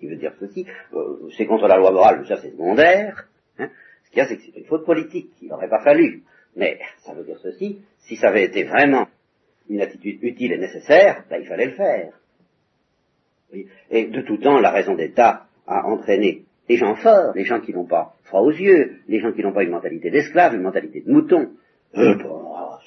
Il 0.00 0.10
veut 0.10 0.16
dire 0.16 0.34
ceci, 0.38 0.66
euh, 0.94 1.28
c'est 1.36 1.46
contre 1.46 1.66
la 1.66 1.78
loi 1.78 1.90
morale, 1.90 2.24
ça 2.26 2.36
c'est 2.36 2.50
secondaire. 2.50 3.28
Hein. 3.58 3.70
Ce 4.04 4.10
qu'il 4.10 4.18
y 4.18 4.20
a, 4.20 4.26
c'est 4.26 4.36
que 4.36 4.42
c'est 4.42 4.58
une 4.58 4.66
faute 4.66 4.84
politique, 4.84 5.30
il 5.40 5.48
n'aurait 5.48 5.68
pas 5.68 5.82
fallu. 5.82 6.22
Mais 6.56 6.78
ça 6.98 7.14
veut 7.14 7.24
dire 7.24 7.38
ceci, 7.38 7.80
si 8.00 8.16
ça 8.16 8.28
avait 8.28 8.44
été 8.44 8.64
vraiment 8.64 9.08
une 9.70 9.80
attitude 9.80 10.22
utile 10.22 10.52
et 10.52 10.58
nécessaire, 10.58 11.24
ben, 11.30 11.40
il 11.40 11.46
fallait 11.46 11.66
le 11.66 11.72
faire. 11.72 12.12
Et 13.90 14.06
de 14.06 14.22
tout 14.22 14.38
temps, 14.38 14.58
la 14.58 14.70
raison 14.70 14.94
d'État 14.94 15.46
a 15.66 15.86
entraîné 15.86 16.44
les 16.68 16.76
gens 16.76 16.94
forts, 16.96 17.32
les 17.34 17.44
gens 17.44 17.60
qui 17.60 17.72
n'ont 17.72 17.86
pas 17.86 18.14
froid 18.24 18.40
aux 18.40 18.50
yeux, 18.50 18.98
les 19.08 19.20
gens 19.20 19.32
qui 19.32 19.42
n'ont 19.42 19.52
pas 19.52 19.62
une 19.62 19.70
mentalité 19.70 20.10
d'esclave, 20.10 20.54
une 20.54 20.62
mentalité 20.62 21.02
de 21.02 21.10
mouton, 21.10 21.50
euh, 21.96 22.14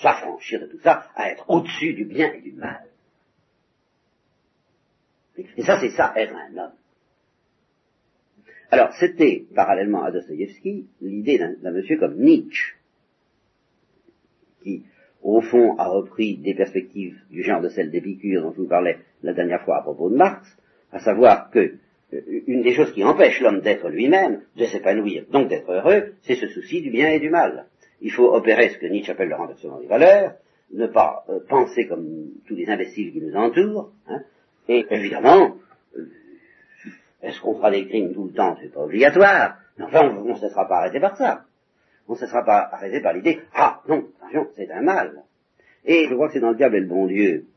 s'affranchir 0.02 0.62
de 0.62 0.68
tout 0.68 0.80
ça, 0.80 1.08
à 1.16 1.32
être 1.32 1.50
au-dessus 1.50 1.94
du 1.94 2.06
bien 2.06 2.32
et 2.34 2.42
du 2.42 2.54
mal. 2.54 2.86
Et 5.38 5.64
ça, 5.64 5.80
c'est 5.80 5.92
ça, 5.92 6.14
être 6.16 6.34
un 6.34 6.58
homme. 6.58 6.74
Alors, 8.72 8.94
c'était, 9.00 9.46
parallèlement 9.54 10.04
à 10.04 10.12
Dostoïevski, 10.12 10.88
l'idée 11.02 11.38
d'un 11.38 11.72
monsieur 11.72 11.98
comme 11.98 12.16
Nietzsche, 12.16 12.76
qui, 14.64 14.84
au 15.22 15.42
fond, 15.42 15.76
a 15.78 15.88
repris 15.88 16.38
des 16.38 16.54
perspectives 16.54 17.20
du 17.30 17.44
genre 17.44 17.62
de 17.62 17.70
celle 17.70 17.92
d'Épicure 17.92 18.42
dont 18.42 18.52
je 18.52 18.62
vous 18.62 18.68
parlais 18.68 19.00
la 19.24 19.34
dernière 19.34 19.64
fois 19.64 19.78
à 19.78 19.82
propos 19.82 20.10
de 20.10 20.16
Marx, 20.16 20.48
à 20.92 21.00
savoir 21.00 21.52
que 21.52 21.76
euh, 22.14 22.22
une 22.48 22.62
des 22.62 22.74
choses 22.74 22.94
qui 22.94 23.04
empêche 23.04 23.42
l'homme 23.42 23.62
d'être 23.62 23.90
lui-même, 23.90 24.42
de 24.56 24.66
s'épanouir, 24.66 25.26
donc 25.32 25.50
d'être 25.50 25.72
heureux, 25.72 26.14
c'est 26.22 26.36
ce 26.36 26.48
souci 26.48 26.82
du 26.82 26.90
bien 26.90 27.10
et 27.10 27.20
du 27.20 27.30
mal. 27.30 27.66
Il 28.02 28.12
faut 28.12 28.34
opérer 28.34 28.70
ce 28.70 28.78
que 28.78 28.86
Nietzsche 28.88 29.12
appelle 29.12 29.30
le 29.30 29.36
renversement 29.36 29.80
des 29.80 29.88
valeurs, 29.88 30.34
ne 30.72 30.88
pas 30.88 31.26
euh, 31.30 31.40
penser 31.48 31.88
comme 31.88 32.30
tous 32.48 32.56
les 32.56 32.68
imbéciles 32.70 33.12
qui 33.12 33.22
nous 33.22 33.36
entourent, 33.36 33.92
hein, 34.08 34.22
et 34.68 34.86
évidemment, 34.90 35.58
euh, 35.98 36.06
Est-ce 37.22 37.42
qu'on 37.42 37.56
fera 37.56 37.72
des 37.72 37.88
crimes 37.88 38.14
tout 38.14 38.26
le 38.26 38.34
temps? 38.34 38.56
C'est 38.62 38.72
pas 38.74 38.82
obligatoire. 38.82 39.58
Mais 39.78 39.86
enfin, 39.86 40.10
on 40.10 40.34
ne 40.34 40.36
se 40.36 40.48
sera 40.50 40.68
pas 40.68 40.78
arrêté 40.78 41.00
par 41.00 41.18
ça. 41.18 41.46
On 42.08 42.14
ne 42.14 42.18
se 42.18 42.28
sera 42.28 42.44
pas 42.44 42.70
arrêté 42.72 43.02
par 43.02 43.14
l'idée, 43.14 43.42
ah 43.54 43.82
non, 43.88 44.06
attention, 44.20 44.48
c'est 44.56 44.72
un 44.72 44.82
mal. 44.82 45.24
Et 45.86 46.08
je 46.08 46.14
crois 46.14 46.28
que 46.28 46.34
c'est 46.34 46.40
dans 46.40 46.52
le 46.52 46.56
diable 46.56 46.76
et 46.76 46.82
le 46.82 46.88
bon 46.88 47.08
Dieu. 47.08 47.48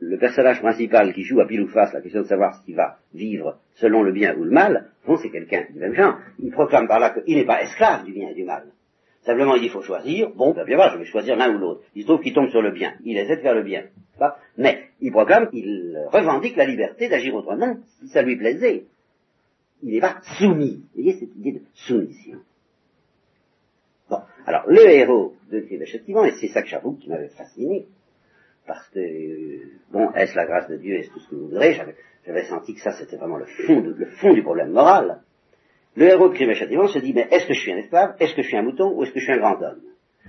Le 0.00 0.18
personnage 0.18 0.60
principal 0.60 1.12
qui 1.12 1.22
joue 1.22 1.40
à 1.40 1.46
pile 1.46 1.62
ou 1.62 1.68
face 1.68 1.92
la 1.92 2.00
question 2.00 2.22
de 2.22 2.26
savoir 2.26 2.60
s'il 2.64 2.74
va 2.74 2.98
vivre 3.14 3.58
selon 3.74 4.02
le 4.02 4.10
bien 4.10 4.36
ou 4.36 4.42
le 4.42 4.50
mal, 4.50 4.90
bon, 5.06 5.16
c'est 5.18 5.30
quelqu'un 5.30 5.66
du 5.70 5.78
même 5.78 5.94
genre. 5.94 6.18
Il 6.40 6.50
proclame 6.50 6.88
par 6.88 6.98
là 6.98 7.10
qu'il 7.10 7.36
n'est 7.36 7.44
pas 7.44 7.62
esclave 7.62 8.04
du 8.04 8.12
bien 8.12 8.30
et 8.30 8.34
du 8.34 8.42
mal. 8.42 8.64
Simplement, 9.22 9.54
il 9.54 9.60
dit, 9.60 9.66
il 9.66 9.72
faut 9.72 9.82
choisir. 9.82 10.30
Bon, 10.30 10.52
ben 10.52 10.64
bien 10.64 10.76
voir, 10.76 10.92
je 10.92 10.98
vais 10.98 11.04
choisir 11.04 11.36
l'un 11.36 11.54
ou 11.54 11.58
l'autre. 11.58 11.82
Il 11.94 12.02
se 12.02 12.08
trouve 12.08 12.20
qu'il 12.20 12.34
tombe 12.34 12.50
sur 12.50 12.60
le 12.60 12.72
bien. 12.72 12.94
Il 13.04 13.16
essaie 13.16 13.36
de 13.36 13.42
faire 13.42 13.54
le 13.54 13.62
bien. 13.62 13.84
Mais 14.56 14.88
il 15.00 15.10
proclame, 15.10 15.48
il 15.52 15.98
revendique 16.12 16.56
la 16.56 16.64
liberté 16.64 17.08
d'agir 17.08 17.34
autrement 17.34 17.76
si 18.00 18.08
ça 18.08 18.22
lui 18.22 18.36
plaisait. 18.36 18.84
Il 19.82 19.94
n'est 19.94 20.00
pas 20.00 20.20
soumis. 20.38 20.82
Vous 20.94 21.02
voyez 21.02 21.18
cette 21.18 21.34
idée 21.36 21.52
de 21.52 21.62
soumission? 21.74 22.38
Bon, 24.08 24.18
alors 24.46 24.64
le 24.66 24.90
héros 24.90 25.34
de 25.50 25.58
effectivement, 25.58 26.24
et 26.24 26.32
c'est 26.32 26.48
ça 26.48 26.62
que 26.62 26.68
j'avoue 26.68 26.94
qui 26.94 27.08
m'avait 27.08 27.28
fasciné, 27.28 27.86
parce 28.66 28.88
que, 28.90 29.00
bon, 29.90 30.12
est-ce 30.12 30.36
la 30.36 30.46
grâce 30.46 30.68
de 30.68 30.76
Dieu, 30.76 30.96
est-ce 30.96 31.10
tout 31.10 31.20
ce 31.20 31.28
que 31.28 31.34
vous 31.34 31.48
voudrez, 31.48 31.78
j'avais 32.26 32.44
senti 32.44 32.74
que 32.74 32.80
ça 32.80 32.92
c'était 32.92 33.16
vraiment 33.16 33.38
le 33.38 33.46
fond, 33.46 33.80
le 33.80 34.06
fond 34.06 34.32
du 34.32 34.42
problème 34.42 34.70
moral. 34.70 35.20
Le 35.94 36.06
héros 36.06 36.28
de 36.28 36.34
crime 36.34 36.50
et 36.50 36.54
châtiment 36.54 36.88
se 36.88 36.98
dit, 36.98 37.12
mais 37.12 37.28
est-ce 37.30 37.46
que 37.46 37.54
je 37.54 37.60
suis 37.60 37.72
un 37.72 37.78
esclave, 37.78 38.16
est-ce 38.18 38.34
que 38.34 38.42
je 38.42 38.48
suis 38.48 38.56
un 38.56 38.62
mouton, 38.62 38.92
ou 38.94 39.02
est-ce 39.02 39.12
que 39.12 39.20
je 39.20 39.24
suis 39.24 39.34
un 39.34 39.38
grand 39.38 39.60
homme? 39.60 39.82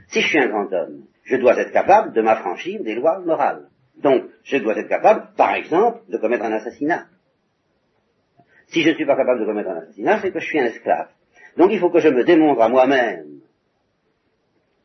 Si 0.07 0.21
je 0.21 0.27
suis 0.27 0.39
un 0.39 0.47
grand 0.47 0.71
homme, 0.71 1.05
je 1.23 1.37
dois 1.37 1.57
être 1.57 1.71
capable 1.71 2.13
de 2.13 2.21
m'affranchir 2.21 2.83
des 2.83 2.95
lois 2.95 3.19
morales. 3.19 3.69
Donc, 4.01 4.25
je 4.43 4.57
dois 4.57 4.77
être 4.77 4.89
capable, 4.89 5.29
par 5.37 5.55
exemple, 5.55 6.01
de 6.09 6.17
commettre 6.17 6.43
un 6.43 6.51
assassinat. 6.51 7.05
Si 8.67 8.81
je 8.81 8.89
ne 8.89 8.95
suis 8.95 9.05
pas 9.05 9.15
capable 9.15 9.39
de 9.41 9.45
commettre 9.45 9.69
un 9.69 9.77
assassinat, 9.77 10.19
c'est 10.21 10.31
que 10.31 10.39
je 10.39 10.45
suis 10.45 10.59
un 10.59 10.65
esclave. 10.65 11.09
Donc 11.57 11.71
il 11.71 11.79
faut 11.79 11.89
que 11.89 11.99
je 11.99 12.09
me 12.09 12.23
démontre 12.23 12.61
à 12.61 12.69
moi-même 12.69 13.41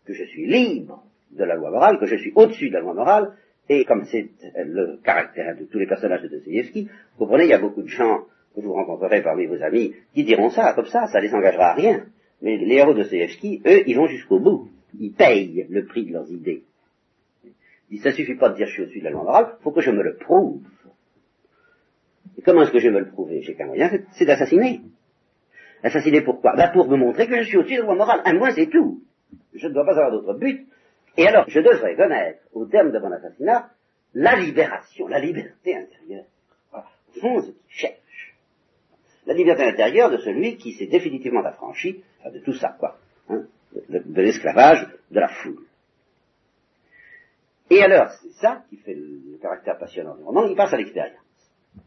que 0.04 0.12
je 0.12 0.24
suis 0.24 0.46
libre 0.46 1.04
de 1.30 1.44
la 1.44 1.54
loi 1.54 1.70
morale, 1.70 1.98
que 1.98 2.06
je 2.06 2.16
suis 2.16 2.32
au-dessus 2.34 2.68
de 2.68 2.74
la 2.74 2.80
loi 2.80 2.94
morale, 2.94 3.32
et 3.68 3.84
comme 3.84 4.04
c'est 4.04 4.30
le 4.56 4.98
caractère 5.02 5.56
de 5.56 5.64
tous 5.64 5.78
les 5.78 5.86
personnages 5.86 6.22
de 6.22 6.28
Dostoevsky, 6.28 6.84
vous 6.84 7.18
comprenez, 7.18 7.44
il 7.44 7.50
y 7.50 7.54
a 7.54 7.58
beaucoup 7.58 7.82
de 7.82 7.88
gens 7.88 8.26
que 8.60 8.66
vous 8.66 8.74
rencontrerez 8.74 9.22
parmi 9.22 9.46
vos 9.46 9.62
amis 9.62 9.94
qui 10.14 10.24
diront 10.24 10.50
ça, 10.50 10.72
comme 10.74 10.86
ça, 10.86 11.06
ça 11.06 11.20
les 11.20 11.34
engagera 11.34 11.70
à 11.70 11.74
rien. 11.74 12.06
Mais 12.42 12.56
les 12.56 12.76
héros 12.76 12.94
de 12.94 13.02
Dostoevsky, 13.02 13.62
eux, 13.66 13.82
ils 13.86 13.96
vont 13.96 14.06
jusqu'au 14.06 14.38
bout. 14.38 14.68
Ils 14.98 15.12
payent 15.12 15.66
le 15.68 15.84
prix 15.84 16.06
de 16.06 16.12
leurs 16.12 16.30
idées. 16.30 16.62
Il 17.90 18.02
ne 18.02 18.10
suffit 18.10 18.34
pas 18.34 18.50
de 18.50 18.56
dire 18.56 18.66
je 18.66 18.72
suis 18.72 18.82
au-dessus 18.82 19.00
de 19.00 19.04
la 19.04 19.10
loi 19.10 19.24
morale, 19.24 19.56
il 19.58 19.62
faut 19.62 19.72
que 19.72 19.80
je 19.80 19.90
me 19.90 20.02
le 20.02 20.16
prouve. 20.16 20.62
Et 22.36 22.42
comment 22.42 22.62
est-ce 22.62 22.70
que 22.70 22.78
je 22.78 22.88
vais 22.88 22.94
me 22.94 23.00
le 23.00 23.10
prouver? 23.10 23.42
J'ai 23.42 23.54
qu'un 23.54 23.66
moyen, 23.66 23.90
c'est 24.12 24.24
d'assassiner. 24.24 24.82
Assassiner 25.82 26.22
pourquoi? 26.22 26.54
Ben 26.56 26.70
Pour 26.72 26.88
me 26.88 26.96
montrer 26.96 27.26
que 27.26 27.36
je 27.40 27.48
suis 27.48 27.56
au-dessus 27.56 27.76
de 27.76 27.80
la 27.80 27.86
loi 27.86 27.94
morale. 27.96 28.20
Un 28.24 28.34
moins, 28.34 28.50
c'est 28.50 28.68
tout. 28.68 29.02
Je 29.54 29.66
ne 29.68 29.72
dois 29.72 29.84
pas 29.84 29.92
avoir 29.92 30.10
d'autre 30.10 30.34
but. 30.34 30.66
Et 31.16 31.26
alors, 31.26 31.44
je 31.48 31.60
devrais 31.60 31.96
connaître, 31.96 32.40
au 32.52 32.66
terme 32.66 32.92
de 32.92 32.98
mon 32.98 33.10
assassinat, 33.10 33.70
la 34.14 34.36
libération, 34.36 35.08
la 35.08 35.18
liberté 35.18 35.76
intérieure. 35.76 36.26
Voilà. 36.70 36.86
Qui 37.12 37.20
cherche. 37.68 38.07
La 39.28 39.34
liberté 39.34 39.62
intérieure 39.62 40.10
de 40.10 40.16
celui 40.16 40.56
qui 40.56 40.72
s'est 40.72 40.86
définitivement 40.86 41.44
affranchi 41.44 42.02
de 42.24 42.38
tout 42.38 42.54
ça, 42.54 42.74
quoi. 42.78 42.96
Hein, 43.28 43.44
de 43.86 44.22
l'esclavage, 44.22 44.88
de 45.10 45.20
la 45.20 45.28
foule. 45.28 45.66
Et 47.68 47.82
alors, 47.82 48.10
c'est 48.22 48.32
ça 48.40 48.64
qui 48.70 48.78
fait 48.78 48.94
le, 48.94 49.36
caractère 49.42 49.76
passionnant 49.76 50.16
du 50.16 50.22
roman, 50.22 50.46
il 50.46 50.56
passe 50.56 50.72
à 50.72 50.78
l'expérience. 50.78 51.20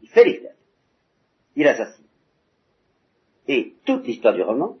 Il 0.02 0.08
fait 0.08 0.24
l'expérience. 0.24 0.56
Il 1.56 1.66
assassine. 1.66 2.04
Et 3.48 3.74
toute 3.84 4.06
l'histoire 4.06 4.34
du 4.34 4.42
roman 4.42 4.78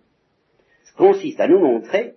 consiste 0.96 1.40
à 1.40 1.48
nous 1.48 1.58
montrer 1.58 2.14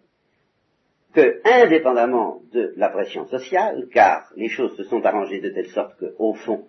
que, 1.14 1.42
indépendamment 1.44 2.42
de 2.54 2.72
la 2.78 2.90
pression 2.90 3.26
sociale, 3.26 3.88
car 3.92 4.32
les 4.36 4.50
choses 4.50 4.78
se 4.78 4.84
sont 4.84 5.04
arrangées 5.04 5.42
de 5.42 5.50
telle 5.50 5.70
sorte 5.70 5.98
que, 5.98 6.14
au 6.20 6.36
fond, 6.36 6.68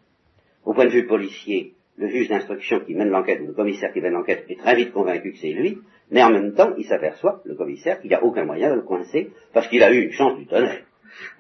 au 0.64 0.73
point 0.73 0.87
de 0.87 0.90
vue 0.90 1.06
policier, 1.06 1.75
le 1.98 2.08
juge 2.08 2.28
d'instruction 2.28 2.80
qui 2.80 2.94
mène 2.94 3.08
l'enquête 3.08 3.40
ou 3.40 3.46
le 3.46 3.52
commissaire 3.52 3.92
qui 3.92 4.00
mène 4.00 4.12
l'enquête 4.12 4.44
est 4.48 4.58
très 4.58 4.76
vite 4.76 4.92
convaincu 4.92 5.32
que 5.32 5.38
c'est 5.38 5.52
lui, 5.52 5.78
mais 6.10 6.22
en 6.22 6.30
même 6.30 6.54
temps, 6.54 6.74
il 6.76 6.84
s'aperçoit, 6.84 7.42
le 7.44 7.54
commissaire, 7.54 8.00
qu'il 8.00 8.10
n'y 8.10 8.16
a 8.16 8.22
aucun 8.22 8.44
moyen 8.44 8.70
de 8.70 8.76
le 8.76 8.82
coincer 8.82 9.30
parce 9.52 9.68
qu'il 9.68 9.82
a 9.82 9.92
eu 9.92 10.04
une 10.04 10.12
chance 10.12 10.38
du 10.38 10.46
tonnerre. 10.46 10.84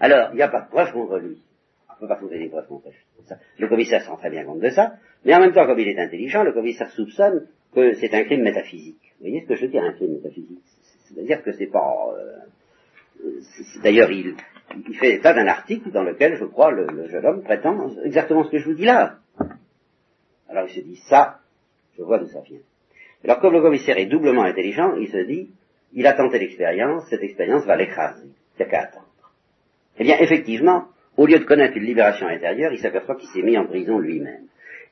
Alors, 0.00 0.30
il 0.32 0.36
n'y 0.36 0.42
a 0.42 0.48
pas 0.48 0.62
de 0.62 0.68
preuve 0.68 0.92
contre 0.92 1.18
lui. 1.18 1.42
On 1.88 1.94
ne 1.94 2.00
peut 2.00 2.08
pas 2.08 2.16
trouver 2.16 2.38
des 2.38 2.48
preuves 2.48 2.66
contre 2.66 2.88
lui. 2.88 3.36
Le 3.58 3.68
commissaire 3.68 4.02
se 4.02 4.08
rend 4.08 4.16
très 4.16 4.30
bien 4.30 4.44
compte 4.44 4.60
de 4.60 4.70
ça, 4.70 4.94
mais 5.24 5.34
en 5.34 5.40
même 5.40 5.52
temps, 5.52 5.66
comme 5.66 5.78
il 5.78 5.88
est 5.88 5.98
intelligent, 5.98 6.42
le 6.42 6.52
commissaire 6.52 6.90
soupçonne 6.90 7.46
que 7.74 7.94
c'est 7.94 8.14
un 8.14 8.24
crime 8.24 8.42
métaphysique. 8.42 9.00
Vous 9.18 9.26
voyez 9.26 9.42
ce 9.42 9.48
que 9.48 9.54
je 9.56 9.62
veux 9.62 9.70
dire, 9.70 9.82
un 9.82 9.92
crime 9.92 10.12
métaphysique? 10.12 10.60
C'est-à-dire 11.08 11.42
que 11.42 11.52
c'est 11.52 11.66
pas... 11.66 11.94
Euh, 12.16 13.30
d'ailleurs, 13.82 14.10
il, 14.10 14.34
fait 14.98 15.14
état 15.14 15.32
d'un 15.32 15.46
article 15.46 15.90
dans 15.90 16.02
lequel, 16.02 16.36
je 16.36 16.44
crois, 16.44 16.70
le, 16.70 17.08
jeune 17.08 17.24
homme 17.24 17.42
prétend 17.42 17.90
exactement 18.04 18.44
ce 18.44 18.50
que 18.50 18.58
je 18.58 18.66
vous 18.66 18.74
dis 18.74 18.84
là. 18.84 19.18
Alors 20.48 20.66
il 20.68 20.74
se 20.74 20.80
dit, 20.80 20.96
ça, 21.08 21.40
je 21.96 22.02
vois 22.02 22.18
d'où 22.18 22.26
ça 22.26 22.40
vient. 22.40 22.60
Alors 23.24 23.40
comme 23.40 23.54
le 23.54 23.62
commissaire 23.62 23.98
est 23.98 24.06
doublement 24.06 24.44
intelligent, 24.44 24.94
il 24.96 25.08
se 25.08 25.24
dit, 25.26 25.50
il 25.92 26.06
a 26.06 26.12
tenté 26.12 26.38
l'expérience, 26.38 27.04
cette 27.08 27.22
expérience 27.22 27.64
va 27.64 27.76
l'écraser. 27.76 28.26
Il 28.26 28.58
n'y 28.58 28.64
a 28.66 28.68
qu'à 28.68 28.82
attendre. 28.82 29.06
Eh 29.98 30.04
bien, 30.04 30.18
effectivement, 30.18 30.88
au 31.16 31.26
lieu 31.26 31.38
de 31.38 31.44
connaître 31.44 31.76
une 31.76 31.84
libération 31.84 32.26
intérieure, 32.26 32.72
il 32.72 32.78
s'aperçoit 32.78 33.16
qu'il 33.16 33.28
s'est 33.28 33.42
mis 33.42 33.56
en 33.56 33.66
prison 33.66 33.98
lui-même. 33.98 34.46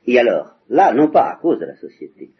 Et 0.07 0.19
alors, 0.19 0.55
là, 0.69 0.93
non 0.93 1.09
pas 1.09 1.29
à 1.29 1.35
cause 1.35 1.59
de 1.59 1.65
la 1.65 1.75
société. 1.75 2.31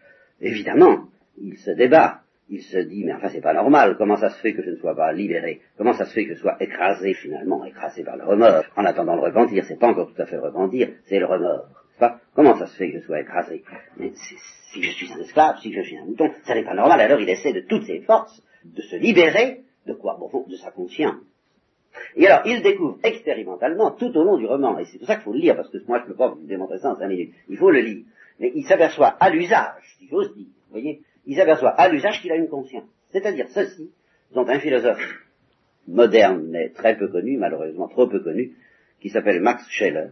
Évidemment, 0.42 1.06
il 1.42 1.58
se 1.58 1.72
débat. 1.72 2.22
Il 2.48 2.62
se 2.62 2.78
dit, 2.78 3.04
mais 3.04 3.14
enfin, 3.14 3.30
c'est 3.30 3.42
pas 3.42 3.54
normal. 3.54 3.96
Comment 3.98 4.18
ça 4.18 4.30
se 4.30 4.40
fait 4.40 4.54
que 4.54 4.62
je 4.62 4.70
ne 4.70 4.76
sois 4.76 4.96
pas 4.96 5.12
libéré? 5.12 5.62
Comment 5.78 5.94
ça 5.94 6.06
se 6.06 6.14
fait 6.14 6.26
que 6.26 6.36
je 6.36 6.40
sois 6.40 6.58
écrasé, 6.60 7.14
finalement, 7.14 7.66
écrasé 7.66 8.04
par 8.04 8.18
le 8.18 8.24
remords? 8.24 8.66
En 8.76 8.86
attendant 8.86 9.16
le 9.16 9.22
repentir, 9.22 9.66
c'est 9.66 9.80
pas 9.80 9.88
encore 9.88 10.14
tout 10.14 10.22
à 10.22 10.28
fait 10.28 10.38
repentir, 10.38 10.90
c'est 11.06 11.18
le 11.18 11.26
remords. 11.26 11.85
Comment 12.34 12.58
ça 12.58 12.68
se 12.68 12.76
fait 12.76 12.92
que 12.92 13.00
je 13.00 13.06
sois 13.06 13.22
écrasé 13.22 13.64
Mais 13.98 14.12
si 14.14 14.82
je 14.82 14.90
suis 14.92 15.12
un 15.14 15.20
esclave, 15.20 15.58
si 15.62 15.72
je 15.72 15.82
suis 15.82 15.98
un 15.98 16.06
mouton, 16.06 16.32
ça 16.44 16.54
n'est 16.54 16.64
pas 16.64 16.74
normal. 16.74 17.00
Alors 17.00 17.20
il 17.20 17.30
essaie 17.30 17.54
de 17.54 17.62
toutes 17.62 17.86
ses 17.86 18.02
forces 18.02 18.42
de 18.66 18.82
se 18.82 18.96
libérer 18.98 19.62
de 19.86 19.94
quoi 19.94 20.18
Bon, 20.20 20.46
de 20.48 20.56
sa 20.56 20.72
conscience. 20.72 21.16
Et 22.16 22.28
alors, 22.28 22.46
il 22.46 22.62
découvre 22.62 22.98
expérimentalement 23.04 23.92
tout 23.92 24.16
au 24.18 24.24
long 24.24 24.38
du 24.38 24.46
roman, 24.46 24.78
et 24.80 24.86
c'est 24.86 24.98
pour 24.98 25.08
ça 25.08 25.16
qu'il 25.16 25.24
faut 25.24 25.34
le 25.34 25.40
lire, 25.40 25.56
parce 25.56 25.70
que 25.70 25.78
moi 25.88 26.00
je 26.00 26.04
ne 26.04 26.08
peux 26.10 26.16
pas 26.16 26.30
vous 26.30 26.46
démontrer 26.46 26.80
ça 26.80 26.92
en 26.92 26.96
cinq 26.96 27.08
minutes, 27.08 27.34
il 27.50 27.58
faut 27.58 27.72
le 27.72 27.80
lire. 27.80 28.04
Mais 28.40 28.52
il 28.54 28.66
s'aperçoit 28.66 29.16
à 29.20 29.30
l'usage, 29.30 29.96
si 29.98 30.08
j'ose 30.08 30.36
dire, 30.36 30.48
vous 30.48 30.72
voyez, 30.72 31.02
il 31.26 31.36
s'aperçoit 31.38 31.70
à 31.70 31.88
l'usage 31.88 32.22
qu'il 32.22 32.32
a 32.32 32.36
une 32.36 32.50
conscience. 32.50 32.84
C'est-à-dire 33.12 33.48
ceci, 33.50 33.92
dont 34.34 34.48
un 34.48 34.60
philosophe 34.60 35.00
moderne, 35.88 36.48
mais 36.50 36.70
très 36.70 36.98
peu 36.98 37.08
connu, 37.08 37.38
malheureusement 37.38 37.88
trop 37.88 38.08
peu 38.08 38.20
connu, 38.20 38.54
qui 39.00 39.10
s'appelle 39.10 39.40
Max 39.40 39.66
Scheller, 39.70 40.10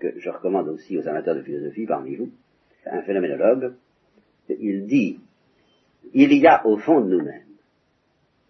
que 0.00 0.18
je 0.18 0.30
recommande 0.30 0.68
aussi 0.68 0.98
aux 0.98 1.06
amateurs 1.06 1.36
de 1.36 1.42
philosophie 1.42 1.86
parmi 1.86 2.16
vous, 2.16 2.30
un 2.86 3.02
phénoménologue, 3.02 3.74
il 4.48 4.86
dit, 4.86 5.20
il 6.14 6.32
y 6.32 6.46
a 6.46 6.66
au 6.66 6.78
fond 6.78 7.00
de 7.02 7.10
nous-mêmes, 7.10 7.44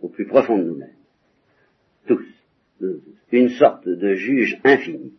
au 0.00 0.08
plus 0.08 0.26
profond 0.26 0.58
de 0.58 0.64
nous-mêmes, 0.64 0.94
tous, 2.06 2.24
une 3.32 3.50
sorte 3.50 3.86
de 3.88 4.14
juge 4.14 4.58
infini, 4.64 5.12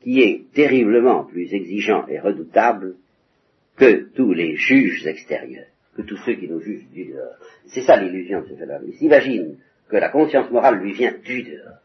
qui 0.00 0.20
est 0.20 0.52
terriblement 0.52 1.24
plus 1.24 1.52
exigeant 1.52 2.06
et 2.06 2.20
redoutable 2.20 2.96
que 3.76 4.08
tous 4.14 4.32
les 4.32 4.54
juges 4.54 5.06
extérieurs, 5.06 5.66
que 5.96 6.02
tous 6.02 6.18
ceux 6.24 6.34
qui 6.34 6.48
nous 6.48 6.60
jugent 6.60 6.88
du 6.90 7.06
dehors. 7.06 7.36
C'est 7.66 7.82
ça 7.82 8.00
l'illusion 8.00 8.42
de 8.42 8.48
ce 8.48 8.54
phénomène. 8.54 8.88
Il 8.88 8.94
s'imagine 8.94 9.56
que 9.88 9.96
la 9.96 10.10
conscience 10.10 10.50
morale 10.50 10.80
lui 10.80 10.92
vient 10.92 11.14
du 11.24 11.42
dehors. 11.42 11.78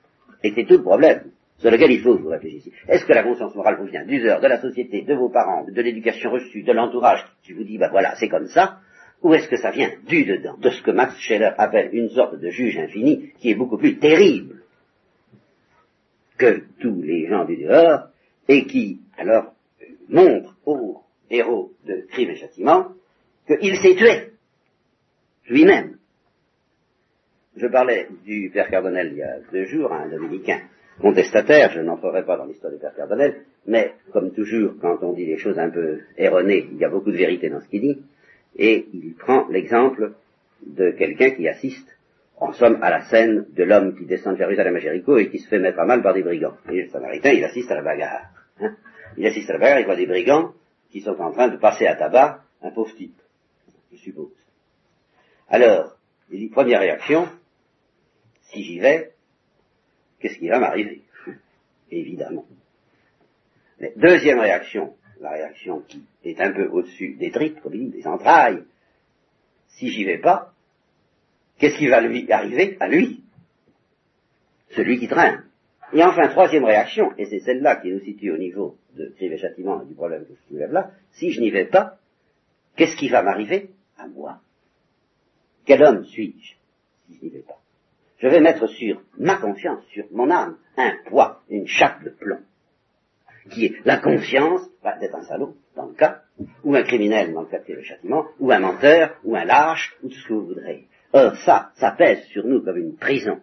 Et 0.43 0.51
c'est 0.53 0.65
tout 0.65 0.77
le 0.77 0.83
problème 0.83 1.31
sur 1.59 1.69
lequel 1.69 1.91
il 1.91 2.01
faut 2.01 2.15
que 2.15 2.21
vous 2.21 2.29
réfléchissiez. 2.29 2.71
Est-ce 2.87 3.05
que 3.05 3.13
la 3.13 3.23
conscience 3.23 3.53
morale 3.55 3.77
vous 3.79 3.87
vient 3.87 4.05
du 4.05 4.19
dehors, 4.19 4.39
de 4.39 4.47
la 4.47 4.61
société, 4.61 5.01
de 5.01 5.13
vos 5.13 5.29
parents, 5.29 5.65
de 5.65 5.81
l'éducation 5.81 6.31
reçue, 6.31 6.63
de 6.63 6.71
l'entourage 6.71 7.25
qui 7.43 7.53
vous 7.53 7.63
dit, 7.63 7.77
bah 7.77 7.89
voilà, 7.91 8.15
c'est 8.15 8.29
comme 8.29 8.47
ça, 8.47 8.79
où 9.21 9.33
est-ce 9.33 9.49
que 9.49 9.57
ça 9.57 9.71
vient 9.71 9.91
Du 10.07 10.23
dedans, 10.23 10.57
de 10.57 10.69
ce 10.69 10.81
que 10.81 10.91
Max 10.91 11.17
Scheller 11.19 11.51
appelle 11.57 11.89
une 11.93 12.09
sorte 12.09 12.39
de 12.39 12.49
juge 12.49 12.77
infini 12.77 13.33
qui 13.39 13.51
est 13.51 13.55
beaucoup 13.55 13.77
plus 13.77 13.97
terrible 13.97 14.63
que 16.37 16.63
tous 16.79 17.01
les 17.01 17.27
gens 17.27 17.43
du 17.43 17.57
dehors 17.57 18.07
et 18.47 18.65
qui, 18.65 19.01
alors, 19.17 19.53
montre 20.07 20.55
au 20.65 21.01
héros 21.29 21.73
de 21.85 22.05
crime 22.09 22.29
et 22.29 22.35
châtiment 22.37 22.87
qu'il 23.45 23.75
s'est 23.77 23.95
tué 23.95 24.31
lui-même. 25.49 25.97
Je 27.57 27.67
parlais 27.67 28.07
du 28.25 28.49
père 28.53 28.69
Cardonnel 28.69 29.09
il 29.11 29.17
y 29.17 29.23
a 29.23 29.39
deux 29.51 29.65
jours 29.65 29.91
un 29.91 30.07
dominicain 30.07 30.61
contestataire, 31.01 31.71
je 31.71 31.81
n'entrerai 31.81 32.23
pas 32.23 32.37
dans 32.37 32.45
l'histoire 32.45 32.71
du 32.71 32.79
père 32.79 32.95
Cardonnel, 32.95 33.41
mais 33.65 33.93
comme 34.11 34.31
toujours, 34.31 34.73
quand 34.81 34.97
on 35.01 35.13
dit 35.13 35.25
des 35.25 35.37
choses 35.37 35.57
un 35.59 35.69
peu 35.69 35.99
erronées, 36.17 36.67
il 36.71 36.77
y 36.77 36.85
a 36.85 36.89
beaucoup 36.89 37.11
de 37.11 37.17
vérité 37.17 37.49
dans 37.49 37.61
ce 37.61 37.67
qu'il 37.67 37.81
dit 37.81 38.01
et 38.57 38.87
il 38.93 39.15
prend 39.15 39.47
l'exemple 39.47 40.13
de 40.65 40.91
quelqu'un 40.91 41.31
qui 41.31 41.47
assiste, 41.47 41.87
en 42.37 42.53
somme, 42.53 42.79
à 42.81 42.89
la 42.89 43.01
scène 43.01 43.45
de 43.53 43.63
l'homme 43.63 43.97
qui 43.97 44.05
descend 44.05 44.33
de 44.33 44.39
Jérusalem 44.39 44.75
à 44.75 44.79
Jéricho 44.79 45.17
et 45.17 45.29
qui 45.29 45.39
se 45.39 45.47
fait 45.47 45.59
mettre 45.59 45.79
à 45.79 45.85
mal 45.85 46.01
par 46.01 46.13
des 46.13 46.23
brigands. 46.23 46.55
Et 46.69 46.83
le 46.83 46.89
Samaritain, 46.89 47.31
il 47.31 47.43
assiste 47.43 47.71
à 47.71 47.75
la 47.75 47.81
bagarre. 47.81 48.29
Hein. 48.61 48.75
il 49.17 49.25
assiste 49.25 49.49
à 49.49 49.53
la 49.53 49.59
bagarre, 49.59 49.79
il 49.79 49.85
voit 49.85 49.95
des 49.95 50.05
brigands 50.05 50.53
qui 50.91 51.01
sont 51.01 51.19
en 51.19 51.31
train 51.31 51.49
de 51.49 51.57
passer 51.57 51.85
à 51.85 51.95
tabac 51.95 52.41
un 52.61 52.71
pauvre 52.71 52.93
type, 52.95 53.17
je 53.91 53.97
suppose. 53.97 54.31
Alors, 55.47 55.95
il 56.31 56.39
dit, 56.39 56.49
première 56.49 56.79
réaction, 56.79 57.27
si 58.51 58.63
j'y 58.63 58.79
vais, 58.79 59.11
qu'est-ce 60.19 60.37
qui 60.37 60.49
va 60.49 60.59
m'arriver? 60.59 61.01
Évidemment. 61.91 62.45
Mais 63.79 63.93
deuxième 63.95 64.39
réaction, 64.39 64.95
la 65.19 65.31
réaction 65.31 65.81
qui 65.81 66.03
est 66.23 66.39
un 66.39 66.51
peu 66.51 66.67
au-dessus 66.67 67.15
des 67.15 67.31
tripes, 67.31 67.59
comme 67.61 67.73
il 67.73 67.91
dit, 67.91 67.97
des 67.97 68.07
entrailles, 68.07 68.63
si 69.67 69.89
j'y 69.89 70.03
vais 70.03 70.17
pas, 70.17 70.53
qu'est-ce 71.57 71.77
qui 71.77 71.87
va 71.87 72.01
lui 72.01 72.31
arriver 72.31 72.77
à 72.79 72.87
lui? 72.87 73.23
Celui 74.71 74.99
qui 74.99 75.07
traîne. 75.07 75.45
Et 75.93 76.03
enfin, 76.03 76.27
troisième 76.27 76.65
réaction, 76.65 77.11
et 77.17 77.25
c'est 77.25 77.39
celle-là 77.39 77.77
qui 77.77 77.89
nous 77.89 77.99
situe 78.01 78.31
au 78.31 78.37
niveau 78.37 78.77
de 78.95 79.11
Crime 79.15 79.33
et 79.33 79.37
Châtiment 79.37 79.81
et 79.81 79.85
du 79.85 79.95
problème 79.95 80.25
que 80.25 80.33
je 80.35 80.47
soulève 80.47 80.71
là, 80.71 80.91
si 81.13 81.31
je 81.31 81.41
n'y 81.41 81.49
vais 81.49 81.65
pas, 81.65 81.97
qu'est-ce 82.75 82.95
qui 82.95 83.09
va 83.09 83.23
m'arriver 83.23 83.71
à 83.97 84.07
moi? 84.07 84.41
Quel 85.65 85.83
homme 85.83 86.05
suis-je 86.05 86.55
si 87.07 87.17
je 87.17 87.25
n'y 87.25 87.31
vais 87.31 87.41
pas? 87.41 87.58
Je 88.19 88.27
vais 88.27 88.41
mettre 88.41 88.67
sur 88.67 89.01
ma 89.17 89.37
confiance, 89.37 89.83
sur 89.87 90.05
mon 90.11 90.29
âme, 90.29 90.57
un 90.77 90.93
poids, 91.05 91.41
une 91.49 91.67
chape 91.67 92.03
de 92.03 92.09
plomb, 92.09 92.41
qui 93.49 93.65
est 93.65 93.75
la 93.85 93.97
confiance 93.97 94.61
bah, 94.83 94.97
d'être 94.99 95.15
un 95.15 95.23
salaud, 95.23 95.55
dans 95.75 95.85
le 95.85 95.93
cas, 95.93 96.23
ou 96.63 96.75
un 96.75 96.83
criminel 96.83 97.33
dans 97.33 97.41
le 97.41 97.47
cas 97.47 97.59
de 97.59 97.73
et 97.73 97.83
Châtiment, 97.83 98.27
ou 98.39 98.51
un 98.51 98.59
menteur, 98.59 99.17
ou 99.23 99.35
un 99.35 99.45
lâche, 99.45 99.95
ou 100.03 100.09
tout 100.09 100.15
ce 100.15 100.27
que 100.27 100.33
vous 100.33 100.47
voudrez. 100.47 100.87
Or 101.13 101.35
ça, 101.37 101.71
ça 101.75 101.91
pèse 101.91 102.23
sur 102.25 102.45
nous 102.45 102.61
comme 102.61 102.77
une 102.77 102.97
prison. 102.97 103.39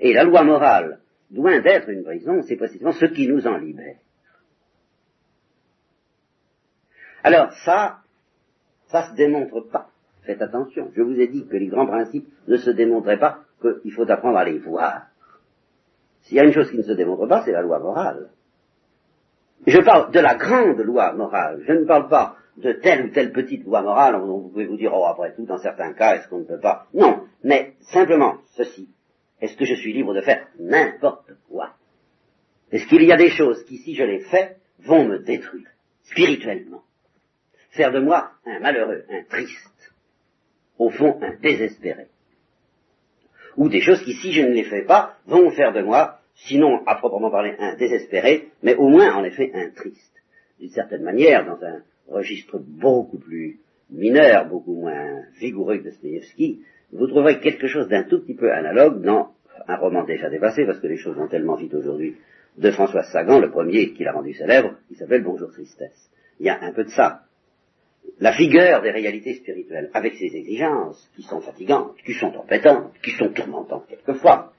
Et 0.00 0.12
la 0.12 0.24
loi 0.24 0.42
morale 0.42 0.98
loin 1.32 1.60
d'être 1.60 1.88
une 1.88 2.04
prison, 2.04 2.42
c'est 2.42 2.56
précisément 2.56 2.92
ce 2.92 3.06
qui 3.06 3.28
nous 3.28 3.46
en 3.46 3.56
libère. 3.56 3.96
Alors 7.22 7.52
ça, 7.64 8.00
ça 8.88 9.10
se 9.10 9.14
démontre 9.14 9.60
pas. 9.70 9.88
Faites 10.24 10.42
attention. 10.42 10.90
Je 10.94 11.02
vous 11.02 11.18
ai 11.18 11.28
dit 11.28 11.46
que 11.46 11.56
les 11.56 11.68
grands 11.68 11.86
principes 11.86 12.28
ne 12.46 12.56
se 12.56 12.70
démontraient 12.70 13.18
pas, 13.18 13.44
qu'il 13.62 13.92
faut 13.92 14.10
apprendre 14.10 14.38
à 14.38 14.44
les 14.44 14.58
voir. 14.58 15.06
S'il 16.22 16.36
y 16.36 16.40
a 16.40 16.44
une 16.44 16.52
chose 16.52 16.70
qui 16.70 16.78
ne 16.78 16.82
se 16.82 16.92
démontre 16.92 17.26
pas, 17.26 17.42
c'est 17.44 17.52
la 17.52 17.62
loi 17.62 17.78
morale. 17.78 18.30
Je 19.66 19.78
parle 19.80 20.10
de 20.12 20.20
la 20.20 20.34
grande 20.34 20.80
loi 20.80 21.12
morale. 21.12 21.62
Je 21.66 21.72
ne 21.72 21.84
parle 21.84 22.08
pas 22.08 22.36
de 22.56 22.72
telle 22.72 23.06
ou 23.06 23.10
telle 23.10 23.32
petite 23.32 23.64
loi 23.64 23.82
morale 23.82 24.14
dont 24.14 24.38
vous 24.38 24.48
pouvez 24.48 24.66
vous 24.66 24.76
dire, 24.76 24.92
oh, 24.94 25.04
après 25.06 25.34
tout, 25.34 25.46
dans 25.46 25.58
certains 25.58 25.92
cas, 25.94 26.16
est-ce 26.16 26.28
qu'on 26.28 26.40
ne 26.40 26.44
peut 26.44 26.60
pas? 26.60 26.86
Non, 26.94 27.26
mais 27.42 27.74
simplement 27.80 28.38
ceci. 28.56 28.88
Est-ce 29.40 29.56
que 29.56 29.64
je 29.64 29.74
suis 29.74 29.92
libre 29.92 30.14
de 30.14 30.20
faire 30.20 30.46
n'importe 30.58 31.32
quoi? 31.48 31.74
Est-ce 32.70 32.86
qu'il 32.86 33.02
y 33.02 33.12
a 33.12 33.16
des 33.16 33.30
choses 33.30 33.64
qui, 33.64 33.78
si 33.78 33.94
je 33.94 34.04
les 34.04 34.20
fais, 34.20 34.56
vont 34.80 35.04
me 35.04 35.18
détruire, 35.18 35.68
spirituellement? 36.04 36.82
Faire 37.70 37.92
de 37.92 38.00
moi 38.00 38.32
un 38.46 38.60
malheureux, 38.60 39.04
un 39.10 39.24
triste, 39.24 39.94
au 40.78 40.90
fond 40.90 41.18
un 41.22 41.34
désespéré. 41.40 42.08
Ou 43.56 43.68
des 43.68 43.80
choses 43.80 44.02
qui, 44.02 44.12
si 44.14 44.32
je 44.32 44.42
ne 44.42 44.52
les 44.52 44.64
fais 44.64 44.82
pas, 44.82 45.16
vont 45.26 45.50
faire 45.50 45.72
de 45.72 45.82
moi, 45.82 46.20
sinon 46.34 46.82
à 46.86 46.96
proprement 46.96 47.30
parler 47.30 47.54
un 47.58 47.76
désespéré, 47.76 48.48
mais 48.62 48.74
au 48.76 48.88
moins 48.88 49.14
en 49.14 49.24
effet 49.24 49.50
un 49.54 49.70
triste. 49.70 50.22
D'une 50.58 50.70
certaine 50.70 51.02
manière, 51.02 51.44
dans 51.44 51.62
un 51.64 51.82
registre 52.08 52.58
beaucoup 52.58 53.18
plus 53.18 53.60
mineur, 53.90 54.46
beaucoup 54.46 54.74
moins 54.74 55.22
vigoureux 55.38 55.78
que 55.78 55.84
Dostoevsky, 55.84 56.62
vous 56.92 57.06
trouverez 57.06 57.40
quelque 57.40 57.66
chose 57.66 57.88
d'un 57.88 58.04
tout 58.04 58.20
petit 58.20 58.34
peu 58.34 58.52
analogue 58.52 59.02
dans 59.02 59.34
un 59.66 59.76
roman 59.76 60.04
déjà 60.04 60.28
dépassé, 60.28 60.64
parce 60.64 60.80
que 60.80 60.86
les 60.86 60.96
choses 60.96 61.16
vont 61.16 61.28
tellement 61.28 61.56
vite 61.56 61.74
aujourd'hui, 61.74 62.16
de 62.58 62.70
François 62.70 63.02
Sagan, 63.04 63.40
le 63.40 63.50
premier 63.50 63.92
qui 63.92 64.04
l'a 64.04 64.12
rendu 64.12 64.34
célèbre, 64.34 64.74
qui 64.88 64.94
s'appelle 64.94 65.22
Bonjour 65.22 65.50
Tristesse. 65.50 66.10
Il 66.38 66.46
y 66.46 66.50
a 66.50 66.62
un 66.62 66.72
peu 66.72 66.84
de 66.84 66.90
ça. 66.90 67.22
La 68.18 68.32
figure 68.32 68.82
des 68.82 68.90
réalités 68.90 69.34
spirituelles, 69.34 69.90
avec 69.94 70.14
ses 70.14 70.36
exigences, 70.36 71.10
qui 71.16 71.22
sont 71.22 71.40
fatigantes, 71.40 71.96
qui 72.04 72.14
sont 72.14 72.32
embêtantes, 72.36 72.92
qui 73.02 73.10
sont 73.12 73.28
tourmentantes 73.30 73.86
quelquefois, 73.88 74.52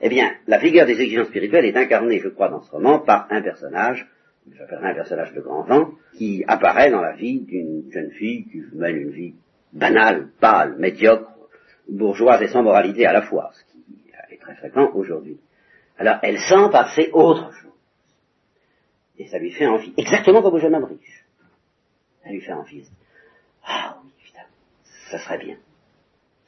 eh 0.00 0.08
bien, 0.08 0.34
la 0.46 0.58
figure 0.58 0.86
des 0.86 1.00
exigences 1.00 1.28
spirituelles 1.28 1.64
est 1.66 1.76
incarnée, 1.76 2.18
je 2.18 2.28
crois, 2.28 2.48
dans 2.48 2.60
ce 2.60 2.70
roman, 2.70 3.00
par 3.00 3.26
un 3.30 3.42
personnage, 3.42 4.06
j'appellerai 4.52 4.90
un 4.90 4.94
personnage 4.94 5.32
de 5.32 5.40
grand 5.40 5.62
vent, 5.62 5.90
qui 6.16 6.44
apparaît 6.46 6.90
dans 6.90 7.00
la 7.00 7.14
vie 7.14 7.40
d'une 7.40 7.90
jeune 7.90 8.10
fille 8.10 8.44
qui 8.44 8.62
mène 8.74 8.96
une 8.96 9.10
vie 9.10 9.34
banale, 9.72 10.28
pâle, 10.40 10.76
médiocre, 10.78 11.30
bourgeoise 11.88 12.42
et 12.42 12.48
sans 12.48 12.62
moralité 12.62 13.06
à 13.06 13.12
la 13.12 13.22
fois, 13.22 13.50
ce 13.52 13.64
qui 13.72 13.84
est 14.30 14.38
très 14.38 14.54
fréquent 14.56 14.90
aujourd'hui. 14.94 15.38
Alors 15.98 16.16
elle 16.22 16.38
sent 16.38 16.68
passer 16.72 17.10
autre 17.12 17.52
chose. 17.52 17.72
Et 19.18 19.26
ça 19.28 19.38
lui 19.38 19.52
fait 19.52 19.66
envie. 19.66 19.92
Exactement 19.96 20.42
comme 20.42 20.54
au 20.54 20.58
jeune 20.58 20.74
homme 20.74 20.84
riche. 20.84 21.23
Ça 22.24 22.30
lui 22.30 22.40
fait 22.40 22.52
envie. 22.52 22.88
Ah 23.66 23.98
oui, 24.02 24.10
ça 25.10 25.18
serait 25.18 25.38
bien. 25.38 25.56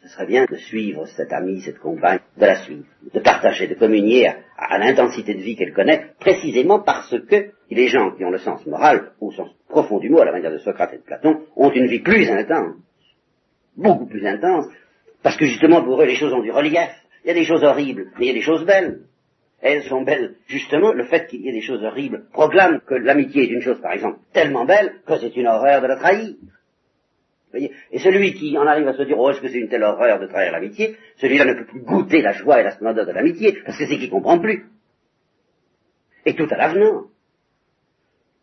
Ce 0.02 0.08
serait 0.08 0.26
bien 0.26 0.44
de 0.44 0.56
suivre 0.56 1.06
cette 1.06 1.32
amie, 1.32 1.60
cette 1.62 1.78
compagne, 1.78 2.20
de 2.36 2.46
la 2.46 2.62
suivre, 2.62 2.84
de 3.12 3.20
partager, 3.20 3.66
de 3.66 3.74
communier 3.74 4.28
à, 4.56 4.78
l'intensité 4.78 5.34
de 5.34 5.40
vie 5.40 5.56
qu'elle 5.56 5.72
connaît, 5.72 6.12
précisément 6.20 6.80
parce 6.80 7.14
que 7.28 7.50
les 7.70 7.88
gens 7.88 8.12
qui 8.12 8.24
ont 8.24 8.30
le 8.30 8.38
sens 8.38 8.64
moral, 8.66 9.12
au 9.20 9.32
sens 9.32 9.50
profond 9.68 9.98
du 9.98 10.08
mot, 10.08 10.20
à 10.20 10.24
la 10.24 10.32
manière 10.32 10.52
de 10.52 10.58
Socrate 10.58 10.94
et 10.94 10.98
de 10.98 11.02
Platon, 11.02 11.40
ont 11.56 11.70
une 11.70 11.88
vie 11.88 12.00
plus 12.00 12.30
intense, 12.30 12.76
beaucoup 13.76 14.06
plus 14.06 14.24
intense, 14.26 14.66
parce 15.22 15.36
que 15.36 15.46
justement, 15.46 15.82
pour 15.82 16.00
eux, 16.00 16.06
les 16.06 16.14
choses 16.14 16.32
ont 16.32 16.42
du 16.42 16.52
relief. 16.52 16.88
Il 17.24 17.28
y 17.28 17.30
a 17.30 17.34
des 17.34 17.44
choses 17.44 17.64
horribles, 17.64 18.12
mais 18.16 18.26
il 18.26 18.28
y 18.28 18.30
a 18.30 18.34
des 18.34 18.42
choses 18.42 18.64
belles. 18.64 19.00
Elles 19.60 19.84
sont 19.84 20.02
belles. 20.02 20.36
Justement, 20.46 20.92
le 20.92 21.04
fait 21.04 21.26
qu'il 21.26 21.40
y 21.40 21.48
ait 21.48 21.52
des 21.52 21.62
choses 21.62 21.82
horribles 21.82 22.26
proclame 22.32 22.80
que 22.80 22.94
l'amitié 22.94 23.44
est 23.44 23.52
une 23.52 23.62
chose, 23.62 23.80
par 23.80 23.92
exemple, 23.92 24.18
tellement 24.32 24.64
belle 24.64 25.00
que 25.06 25.18
c'est 25.18 25.34
une 25.36 25.46
horreur 25.46 25.80
de 25.80 25.86
la 25.86 25.96
trahir. 25.96 26.34
Et 27.54 27.98
celui 27.98 28.34
qui 28.34 28.56
en 28.58 28.66
arrive 28.66 28.88
à 28.88 28.92
se 28.92 29.02
dire, 29.02 29.18
oh, 29.18 29.30
est-ce 29.30 29.40
que 29.40 29.48
c'est 29.48 29.58
une 29.58 29.68
telle 29.68 29.82
horreur 29.82 30.20
de 30.20 30.26
trahir 30.26 30.52
l'amitié, 30.52 30.96
celui-là 31.16 31.46
ne 31.46 31.54
peut 31.54 31.64
plus 31.64 31.80
goûter 31.80 32.20
la 32.20 32.32
joie 32.32 32.60
et 32.60 32.64
la 32.64 32.72
splendeur 32.72 33.06
de 33.06 33.12
l'amitié, 33.12 33.58
parce 33.64 33.78
que 33.78 33.86
c'est 33.86 33.96
qu'il 33.96 34.10
comprend 34.10 34.38
plus. 34.38 34.66
Et 36.26 36.34
tout 36.34 36.48
à 36.50 36.56
l'avenant. 36.56 37.04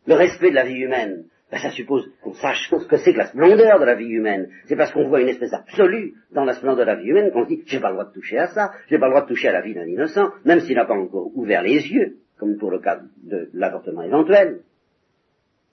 Le 0.06 0.16
respect 0.16 0.50
de 0.50 0.56
la 0.56 0.66
vie 0.66 0.80
humaine, 0.80 1.26
ben, 1.54 1.60
ça 1.60 1.70
suppose 1.70 2.12
qu'on 2.24 2.34
sache 2.34 2.68
ce 2.68 2.88
que 2.88 2.98
c'est 2.98 3.14
que 3.14 3.20
la 3.20 3.28
splendeur 3.28 3.80
de 3.80 3.86
la 3.86 3.94
vie 3.94 4.08
humaine. 4.08 4.50
C'est 4.66 4.76
parce 4.76 4.92
qu'on 4.92 5.08
voit 5.08 5.22
une 5.22 5.28
espèce 5.28 5.54
absolue 5.54 6.16
dans 6.32 6.46
la 6.46 6.54
splendeur 6.54 6.84
de 6.84 6.92
la 6.92 6.96
vie 6.96 7.10
humaine 7.10 7.30
qu'on 7.32 7.44
se 7.44 7.50
dit, 7.50 7.62
j'ai 7.68 7.80
pas 7.80 7.90
le 7.90 7.94
droit 7.94 8.06
de 8.06 8.12
toucher 8.12 8.40
à 8.40 8.48
ça, 8.48 8.72
j'ai 8.90 8.98
pas 8.98 9.06
le 9.06 9.12
droit 9.12 9.22
de 9.22 9.28
toucher 9.28 9.50
à 9.50 9.52
la 9.52 9.62
vie 9.62 9.76
d'un 9.76 9.86
innocent, 9.86 10.32
même 10.46 10.62
s'il 10.62 10.76
n'a 10.76 10.86
pas 10.86 10.96
encore 10.96 11.30
ouvert 11.38 11.62
les 11.62 11.88
yeux, 11.92 12.18
comme 12.40 12.58
pour 12.58 12.72
le 12.72 12.80
cas 12.80 13.02
de 13.22 13.52
l'avortement 13.54 14.02
éventuel. 14.02 14.62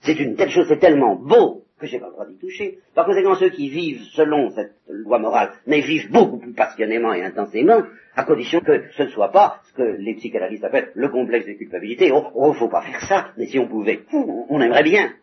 C'est 0.00 0.20
une 0.20 0.36
telle 0.36 0.50
chose, 0.50 0.66
c'est 0.68 0.80
tellement 0.80 1.16
beau 1.16 1.64
que 1.78 1.86
j'ai 1.86 1.98
pas 1.98 2.08
le 2.08 2.12
droit 2.12 2.26
d'y 2.26 2.36
toucher. 2.36 2.80
Par 2.94 3.06
conséquent, 3.06 3.34
ceux 3.36 3.48
qui 3.48 3.70
vivent 3.70 4.02
selon 4.12 4.50
cette 4.50 4.74
loi 4.86 5.18
morale, 5.18 5.52
mais 5.66 5.80
vivent 5.80 6.10
beaucoup 6.12 6.36
plus 6.36 6.52
passionnément 6.52 7.14
et 7.14 7.22
intensément, 7.22 7.84
à 8.14 8.24
condition 8.24 8.60
que 8.60 8.90
ce 8.98 9.04
ne 9.04 9.08
soit 9.08 9.32
pas 9.32 9.60
ce 9.64 9.72
que 9.72 9.96
les 9.98 10.14
psychanalystes 10.16 10.64
appellent 10.64 10.92
le 10.94 11.08
complexe 11.08 11.46
de 11.46 11.54
culpabilité. 11.54 12.12
Oh, 12.12 12.26
oh 12.34 12.52
faut 12.52 12.68
pas 12.68 12.82
faire 12.82 13.00
ça, 13.00 13.28
mais 13.38 13.46
si 13.46 13.58
on 13.58 13.66
pouvait, 13.66 14.00
on 14.12 14.60
aimerait 14.60 14.82
bien. 14.82 15.14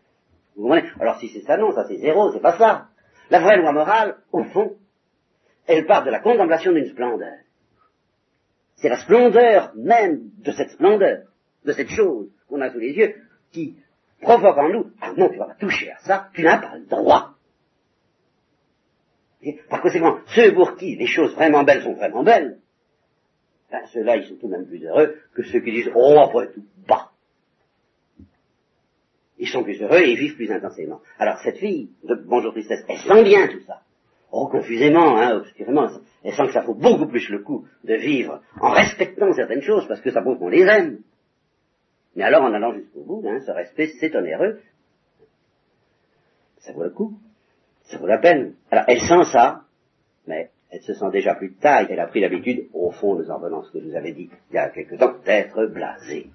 Vous 0.57 0.73
Alors 0.99 1.19
si 1.19 1.29
c'est 1.29 1.41
ça, 1.41 1.55
non, 1.55 1.71
ça 1.71 1.85
c'est 1.87 1.97
zéro, 1.97 2.31
c'est 2.31 2.41
pas 2.41 2.57
ça. 2.57 2.87
La 3.29 3.39
vraie 3.39 3.57
loi 3.57 3.71
morale, 3.71 4.17
au 4.31 4.43
fond, 4.45 4.75
elle 5.67 5.85
part 5.85 6.03
de 6.03 6.09
la 6.09 6.19
contemplation 6.19 6.71
d'une 6.71 6.87
splendeur. 6.87 7.37
C'est 8.75 8.89
la 8.89 8.97
splendeur 8.97 9.71
même 9.75 10.31
de 10.39 10.51
cette 10.51 10.71
splendeur, 10.71 11.25
de 11.63 11.71
cette 11.73 11.89
chose 11.89 12.31
qu'on 12.49 12.61
a 12.61 12.71
sous 12.71 12.79
les 12.79 12.93
yeux, 12.93 13.15
qui 13.51 13.77
provoque 14.21 14.57
en 14.57 14.69
nous, 14.69 14.91
ah 14.99 15.13
non, 15.15 15.29
tu 15.29 15.37
vas 15.37 15.45
pas 15.45 15.55
toucher 15.55 15.91
à 15.91 15.99
ça, 15.99 16.29
tu 16.33 16.41
n'as 16.41 16.57
pas 16.57 16.75
le 16.75 16.85
droit. 16.85 17.35
Par 19.69 19.81
conséquent, 19.81 20.19
ceux 20.27 20.53
pour 20.53 20.75
qui 20.75 20.95
les 20.95 21.05
choses 21.05 21.35
vraiment 21.35 21.63
belles 21.63 21.83
sont 21.83 21.93
vraiment 21.93 22.23
belles, 22.23 22.57
ben, 23.71 23.85
ceux-là, 23.93 24.17
ils 24.17 24.25
sont 24.25 24.35
tout 24.37 24.47
de 24.47 24.53
même 24.53 24.65
plus 24.65 24.83
heureux 24.83 25.15
que 25.35 25.43
ceux 25.43 25.59
qui 25.59 25.71
disent, 25.71 25.91
oh, 25.93 26.19
après 26.19 26.51
tout, 26.51 26.63
bah, 26.87 27.11
ils 29.39 29.47
sont 29.47 29.63
plus 29.63 29.81
heureux 29.81 29.99
et 29.99 30.11
ils 30.11 30.17
vivent 30.17 30.35
plus 30.35 30.51
intensément. 30.51 31.01
Alors 31.19 31.37
cette 31.43 31.57
fille 31.57 31.89
de 32.03 32.15
Bonjour 32.15 32.51
Tristesse, 32.51 32.83
elle 32.87 32.97
sent 32.97 33.23
bien 33.23 33.47
tout 33.47 33.61
ça. 33.65 33.81
Oh, 34.31 34.47
confusément, 34.47 35.17
hein, 35.17 35.37
obscurément, 35.37 35.87
elle 36.23 36.33
sent 36.33 36.47
que 36.47 36.53
ça 36.53 36.61
vaut 36.61 36.73
beaucoup 36.73 37.07
plus 37.07 37.29
le 37.29 37.39
coup 37.39 37.65
de 37.83 37.95
vivre 37.95 38.41
en 38.59 38.71
respectant 38.71 39.31
certaines 39.33 39.61
choses 39.61 39.87
parce 39.87 40.01
que 40.01 40.11
ça 40.11 40.21
prouve 40.21 40.37
qu'on 40.37 40.49
les 40.49 40.63
aime. 40.63 40.99
Mais 42.15 42.23
alors 42.23 42.43
en 42.43 42.53
allant 42.53 42.73
jusqu'au 42.73 43.03
bout, 43.03 43.23
hein, 43.27 43.39
ce 43.45 43.51
respect, 43.51 43.91
c'est 43.99 44.15
onéreux. 44.15 44.59
Ça 46.57 46.73
vaut 46.73 46.83
le 46.83 46.89
coup. 46.89 47.13
Ça 47.83 47.97
vaut 47.97 48.07
la 48.07 48.17
peine. 48.17 48.55
Alors 48.69 48.85
elle 48.87 48.99
sent 48.99 49.31
ça, 49.31 49.61
mais 50.25 50.49
elle 50.71 50.81
se 50.81 50.93
sent 50.93 51.09
déjà 51.11 51.35
plus 51.35 51.49
de 51.49 51.59
taille. 51.59 51.87
Elle 51.89 51.99
a 51.99 52.07
pris 52.07 52.19
l'habitude, 52.19 52.67
au 52.73 52.91
fond, 52.91 53.15
venant 53.15 53.63
ce 53.63 53.71
que 53.71 53.79
je 53.79 53.85
vous 53.85 53.95
avais 53.95 54.11
dit 54.11 54.29
il 54.51 54.55
y 54.55 54.57
a 54.57 54.69
quelque 54.69 54.95
temps, 54.95 55.13
d'être 55.23 55.67
blasée. 55.67 56.27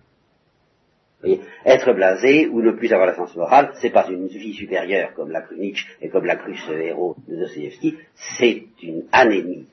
Être 1.65 1.93
blasé 1.93 2.49
ou 2.49 2.63
ne 2.63 2.73
plus 2.73 2.93
avoir 2.93 3.07
la 3.07 3.15
sens 3.15 3.35
morale, 3.37 3.73
c'est 3.81 3.91
pas 3.91 4.09
une 4.09 4.27
vie 4.27 4.55
supérieure 4.55 5.15
comme 5.15 5.31
l'a 5.31 5.43
cru 5.43 5.57
Nietzsche 5.57 5.87
et 6.01 6.09
comme 6.09 6.25
l'a 6.25 6.37
cru 6.37 6.57
ce 6.57 6.73
héros 6.73 7.17
de 7.29 7.37
Dostoevsky, 7.37 7.97
c'est 8.39 8.65
une 8.83 9.05
anémie. 9.13 9.67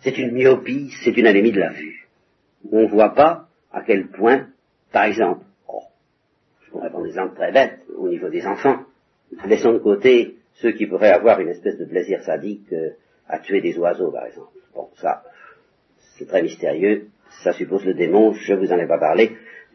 C'est 0.00 0.18
une 0.18 0.32
myopie, 0.32 0.90
c'est 1.02 1.16
une 1.16 1.26
anémie 1.26 1.50
de 1.50 1.58
la 1.58 1.72
vue. 1.72 2.06
On 2.70 2.82
ne 2.82 2.88
voit 2.88 3.14
pas 3.14 3.48
à 3.72 3.82
quel 3.82 4.06
point, 4.08 4.46
par 4.92 5.04
exemple, 5.04 5.46
des 7.06 7.08
exemples 7.08 7.34
très 7.36 7.52
bêtes 7.52 7.80
au 7.96 8.08
niveau 8.08 8.28
des 8.28 8.46
enfants. 8.46 8.84
Laissons 9.46 9.72
de 9.72 9.78
côté 9.78 10.36
ceux 10.54 10.72
qui 10.72 10.86
pourraient 10.86 11.12
avoir 11.12 11.40
une 11.40 11.48
espèce 11.48 11.76
de 11.78 11.84
plaisir 11.84 12.22
sadique 12.22 12.72
euh, 12.72 12.90
à 13.28 13.38
tuer 13.38 13.60
des 13.60 13.76
oiseaux, 13.78 14.10
par 14.10 14.26
exemple. 14.26 14.52
Bon, 14.74 14.88
ça, 14.96 15.22
c'est 16.16 16.26
très 16.26 16.42
mystérieux, 16.42 17.08
ça 17.42 17.52
suppose 17.52 17.84
le 17.84 17.94
démon, 17.94 18.32
je 18.32 18.54
vous 18.54 18.72
en 18.72 18.78
ai 18.78 18.86
pas 18.86 18.98
parlé, 18.98 19.32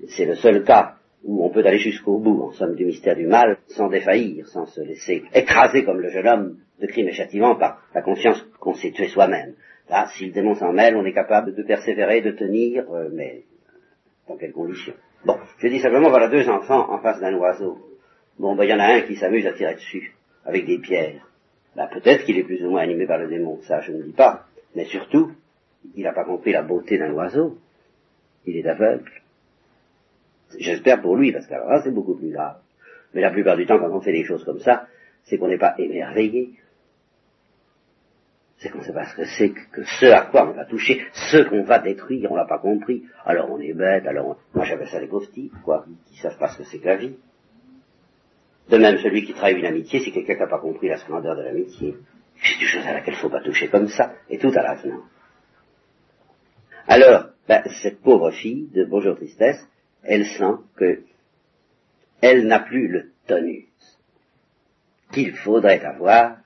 c'est 0.09 0.25
le 0.25 0.35
seul 0.35 0.63
cas 0.63 0.95
où 1.23 1.45
on 1.45 1.49
peut 1.49 1.65
aller 1.65 1.77
jusqu'au 1.77 2.17
bout, 2.17 2.41
en 2.41 2.51
somme, 2.51 2.75
du 2.75 2.85
mystère 2.85 3.15
du 3.15 3.27
mal, 3.27 3.57
sans 3.67 3.89
défaillir, 3.89 4.47
sans 4.47 4.65
se 4.65 4.81
laisser 4.81 5.23
écraser 5.33 5.83
comme 5.83 6.01
le 6.01 6.09
jeune 6.09 6.27
homme 6.27 6.57
de 6.79 6.87
crime 6.87 7.07
et 7.07 7.13
châtiment 7.13 7.55
par 7.55 7.83
la 7.93 8.01
conscience 8.01 8.43
qu'on 8.59 8.73
s'est 8.73 8.91
tué 8.91 9.07
soi-même. 9.07 9.53
Là, 9.89 10.07
si 10.15 10.25
le 10.25 10.31
démon 10.31 10.55
s'en 10.55 10.73
mêle, 10.73 10.95
on 10.95 11.05
est 11.05 11.13
capable 11.13 11.53
de 11.53 11.63
persévérer, 11.63 12.21
de 12.21 12.31
tenir, 12.31 12.85
euh, 12.91 13.09
mais 13.13 13.43
dans 14.27 14.37
quelles 14.37 14.53
conditions? 14.53 14.93
Bon, 15.25 15.37
je 15.59 15.67
dis 15.67 15.79
simplement, 15.79 16.09
voilà 16.09 16.27
deux 16.29 16.49
enfants 16.49 16.91
en 16.91 16.99
face 16.99 17.19
d'un 17.19 17.35
oiseau. 17.35 17.77
Bon, 18.39 18.55
ben, 18.55 18.63
il 18.63 18.69
y 18.69 18.73
en 18.73 18.79
a 18.79 18.95
un 18.95 19.01
qui 19.01 19.15
s'amuse 19.15 19.45
à 19.45 19.53
tirer 19.53 19.75
dessus, 19.75 20.15
avec 20.45 20.65
des 20.65 20.79
pierres. 20.79 21.27
Ben, 21.75 21.87
peut-être 21.87 22.25
qu'il 22.25 22.37
est 22.37 22.43
plus 22.43 22.65
ou 22.65 22.71
moins 22.71 22.81
animé 22.81 23.05
par 23.05 23.19
le 23.19 23.27
démon, 23.27 23.59
ça 23.61 23.81
je 23.81 23.91
ne 23.91 24.01
dis 24.01 24.13
pas. 24.13 24.45
Mais 24.75 24.85
surtout, 24.85 25.33
il 25.95 26.03
n'a 26.03 26.13
pas 26.13 26.23
compris 26.23 26.51
la 26.51 26.63
beauté 26.63 26.97
d'un 26.97 27.11
oiseau. 27.11 27.57
Il 28.45 28.57
est 28.57 28.67
aveugle. 28.67 29.11
J'espère 30.59 31.01
pour 31.01 31.15
lui, 31.15 31.31
parce 31.31 31.47
que 31.47 31.53
là, 31.53 31.81
c'est 31.83 31.91
beaucoup 31.91 32.15
plus 32.15 32.31
grave. 32.31 32.57
Mais 33.13 33.21
la 33.21 33.31
plupart 33.31 33.57
du 33.57 33.65
temps, 33.65 33.79
quand 33.79 33.91
on 33.91 34.01
fait 34.01 34.11
des 34.11 34.23
choses 34.23 34.43
comme 34.43 34.59
ça, 34.59 34.87
c'est 35.23 35.37
qu'on 35.37 35.47
n'est 35.47 35.57
pas 35.57 35.75
émerveillé. 35.77 36.53
C'est 38.57 38.69
qu'on 38.69 38.79
ne 38.79 38.83
sait 38.83 38.93
pas 38.93 39.05
ce 39.05 39.15
que 39.15 39.25
c'est, 39.25 39.49
que 39.49 39.83
ce 39.83 40.05
à 40.05 40.21
quoi 40.21 40.47
on 40.47 40.53
va 40.53 40.65
toucher, 40.65 41.01
ce 41.13 41.37
qu'on 41.49 41.63
va 41.63 41.79
détruire, 41.79 42.31
on 42.31 42.35
l'a 42.35 42.45
pas 42.45 42.59
compris. 42.59 43.03
Alors 43.25 43.49
on 43.49 43.59
est 43.59 43.73
bête, 43.73 44.05
alors 44.05 44.37
moi 44.53 44.65
j'avais 44.65 44.85
ça 44.85 44.99
les 44.99 45.07
pauvres 45.07 45.27
quoi, 45.63 45.83
qui, 46.05 46.17
savent 46.19 46.37
pas 46.37 46.49
ce 46.49 46.59
que 46.59 46.63
c'est 46.65 46.77
que 46.77 46.85
la 46.85 46.97
vie. 46.97 47.15
De 48.69 48.77
même, 48.77 48.99
celui 48.99 49.25
qui 49.25 49.33
trahit 49.33 49.57
une 49.57 49.65
amitié, 49.65 49.99
c'est 49.99 50.11
quelqu'un 50.11 50.35
qui 50.35 50.39
n'a 50.41 50.47
pas 50.47 50.59
compris 50.59 50.89
la 50.89 50.97
splendeur 50.97 51.35
de 51.35 51.41
l'amitié. 51.41 51.95
C'est 52.43 52.61
une 52.61 52.67
chose 52.67 52.85
à 52.85 52.93
laquelle 52.93 53.15
il 53.15 53.17
ne 53.17 53.21
faut 53.21 53.29
pas 53.29 53.41
toucher 53.41 53.67
comme 53.67 53.87
ça, 53.87 54.13
et 54.29 54.37
tout 54.37 54.51
à 54.55 54.61
l'avenant. 54.61 55.01
Alors, 56.87 57.29
ben, 57.47 57.63
cette 57.81 58.01
pauvre 58.01 58.31
fille 58.31 58.69
de 58.73 58.85
Bonjour 58.85 59.15
Tristesse, 59.15 59.67
elle 60.03 60.25
sent 60.25 60.55
que 60.75 61.03
elle 62.21 62.47
n'a 62.47 62.59
plus 62.59 62.87
le 62.87 63.11
tonus 63.27 63.65
qu'il 65.11 65.35
faudrait 65.35 65.83
avoir 65.83 66.37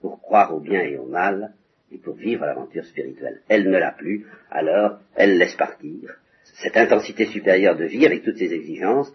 pour 0.00 0.20
croire 0.20 0.54
au 0.54 0.60
bien 0.60 0.80
et 0.80 0.96
au 0.96 1.06
mal 1.06 1.52
et 1.92 1.98
pour 1.98 2.14
vivre 2.14 2.46
l'aventure 2.46 2.84
spirituelle. 2.84 3.42
Elle 3.48 3.68
ne 3.70 3.78
l'a 3.78 3.92
plus, 3.92 4.26
alors 4.50 4.98
elle 5.14 5.38
laisse 5.38 5.54
partir 5.54 6.16
cette 6.44 6.76
intensité 6.76 7.26
supérieure 7.26 7.76
de 7.76 7.84
vie 7.84 8.06
avec 8.06 8.22
toutes 8.22 8.38
ses 8.38 8.52
exigences, 8.52 9.12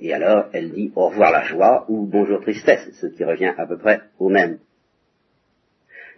et 0.00 0.12
alors 0.14 0.46
elle 0.52 0.72
dit 0.72 0.92
au 0.94 1.08
revoir 1.08 1.30
la 1.30 1.44
joie 1.44 1.84
ou 1.88 2.06
bonjour 2.06 2.40
tristesse, 2.40 2.88
ce 3.00 3.06
qui 3.06 3.24
revient 3.24 3.52
à 3.56 3.66
peu 3.66 3.78
près 3.78 4.00
au 4.18 4.28
même. 4.28 4.58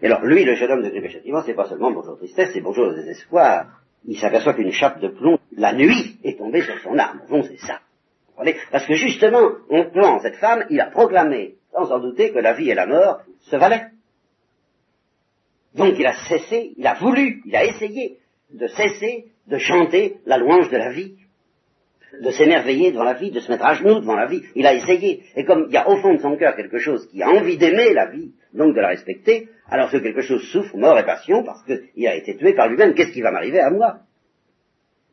Et 0.00 0.06
alors 0.06 0.24
lui, 0.24 0.44
le 0.44 0.54
jeune 0.54 0.70
homme 0.70 0.82
de 0.82 0.90
Crime 0.90 1.42
c'est 1.46 1.54
pas 1.54 1.68
seulement 1.68 1.92
bonjour 1.92 2.16
tristesse, 2.16 2.50
c'est 2.52 2.60
bonjour 2.60 2.92
désespoir. 2.94 3.82
Il 4.04 4.18
s'aperçoit 4.18 4.54
qu'une 4.54 4.72
chape 4.72 5.00
de 5.00 5.08
plomb, 5.08 5.38
la 5.56 5.72
nuit, 5.72 6.18
est 6.24 6.38
tombée 6.38 6.62
sur 6.62 6.78
son 6.80 6.98
âme. 6.98 7.22
Bon, 7.28 7.42
c'est 7.42 7.58
ça. 7.58 7.80
Parce 8.70 8.86
que 8.86 8.94
justement, 8.94 9.50
en 9.70 9.84
plan 9.90 10.18
cette 10.20 10.36
femme, 10.36 10.64
il 10.70 10.80
a 10.80 10.86
proclamé, 10.86 11.54
sans 11.72 11.90
en 11.92 12.00
douter, 12.00 12.32
que 12.32 12.38
la 12.38 12.54
vie 12.54 12.70
et 12.70 12.74
la 12.74 12.86
mort 12.86 13.20
se 13.40 13.56
valaient. 13.56 13.88
Donc 15.74 15.94
il 15.98 16.06
a 16.06 16.14
cessé, 16.28 16.72
il 16.76 16.86
a 16.86 16.94
voulu, 16.94 17.42
il 17.46 17.56
a 17.56 17.64
essayé 17.64 18.18
de 18.52 18.66
cesser 18.66 19.26
de 19.46 19.58
chanter 19.58 20.16
la 20.26 20.38
louange 20.38 20.70
de 20.70 20.76
la 20.76 20.92
vie, 20.92 21.16
de 22.20 22.30
s'émerveiller 22.30 22.92
devant 22.92 23.04
la 23.04 23.14
vie, 23.14 23.30
de 23.30 23.40
se 23.40 23.50
mettre 23.50 23.64
à 23.64 23.74
genoux 23.74 24.00
devant 24.00 24.16
la 24.16 24.26
vie. 24.26 24.42
Il 24.54 24.66
a 24.66 24.74
essayé. 24.74 25.22
Et 25.34 25.44
comme 25.44 25.66
il 25.68 25.72
y 25.72 25.78
a 25.78 25.88
au 25.88 25.96
fond 25.96 26.14
de 26.14 26.20
son 26.20 26.36
cœur 26.36 26.54
quelque 26.56 26.78
chose 26.78 27.08
qui 27.08 27.22
a 27.22 27.30
envie 27.30 27.56
d'aimer 27.56 27.94
la 27.94 28.10
vie, 28.10 28.32
donc 28.52 28.74
de 28.74 28.80
la 28.80 28.88
respecter, 28.88 29.48
alors 29.68 29.90
que 29.90 29.96
quelque 29.96 30.20
chose 30.20 30.42
souffre, 30.52 30.76
mort 30.76 30.98
et 30.98 31.06
passion, 31.06 31.42
parce 31.42 31.64
qu'il 31.64 32.06
a 32.06 32.14
été 32.14 32.36
tué 32.36 32.52
par 32.52 32.68
lui-même, 32.68 32.94
qu'est-ce 32.94 33.12
qui 33.12 33.22
va 33.22 33.30
m'arriver 33.30 33.60
à 33.60 33.70
moi? 33.70 34.00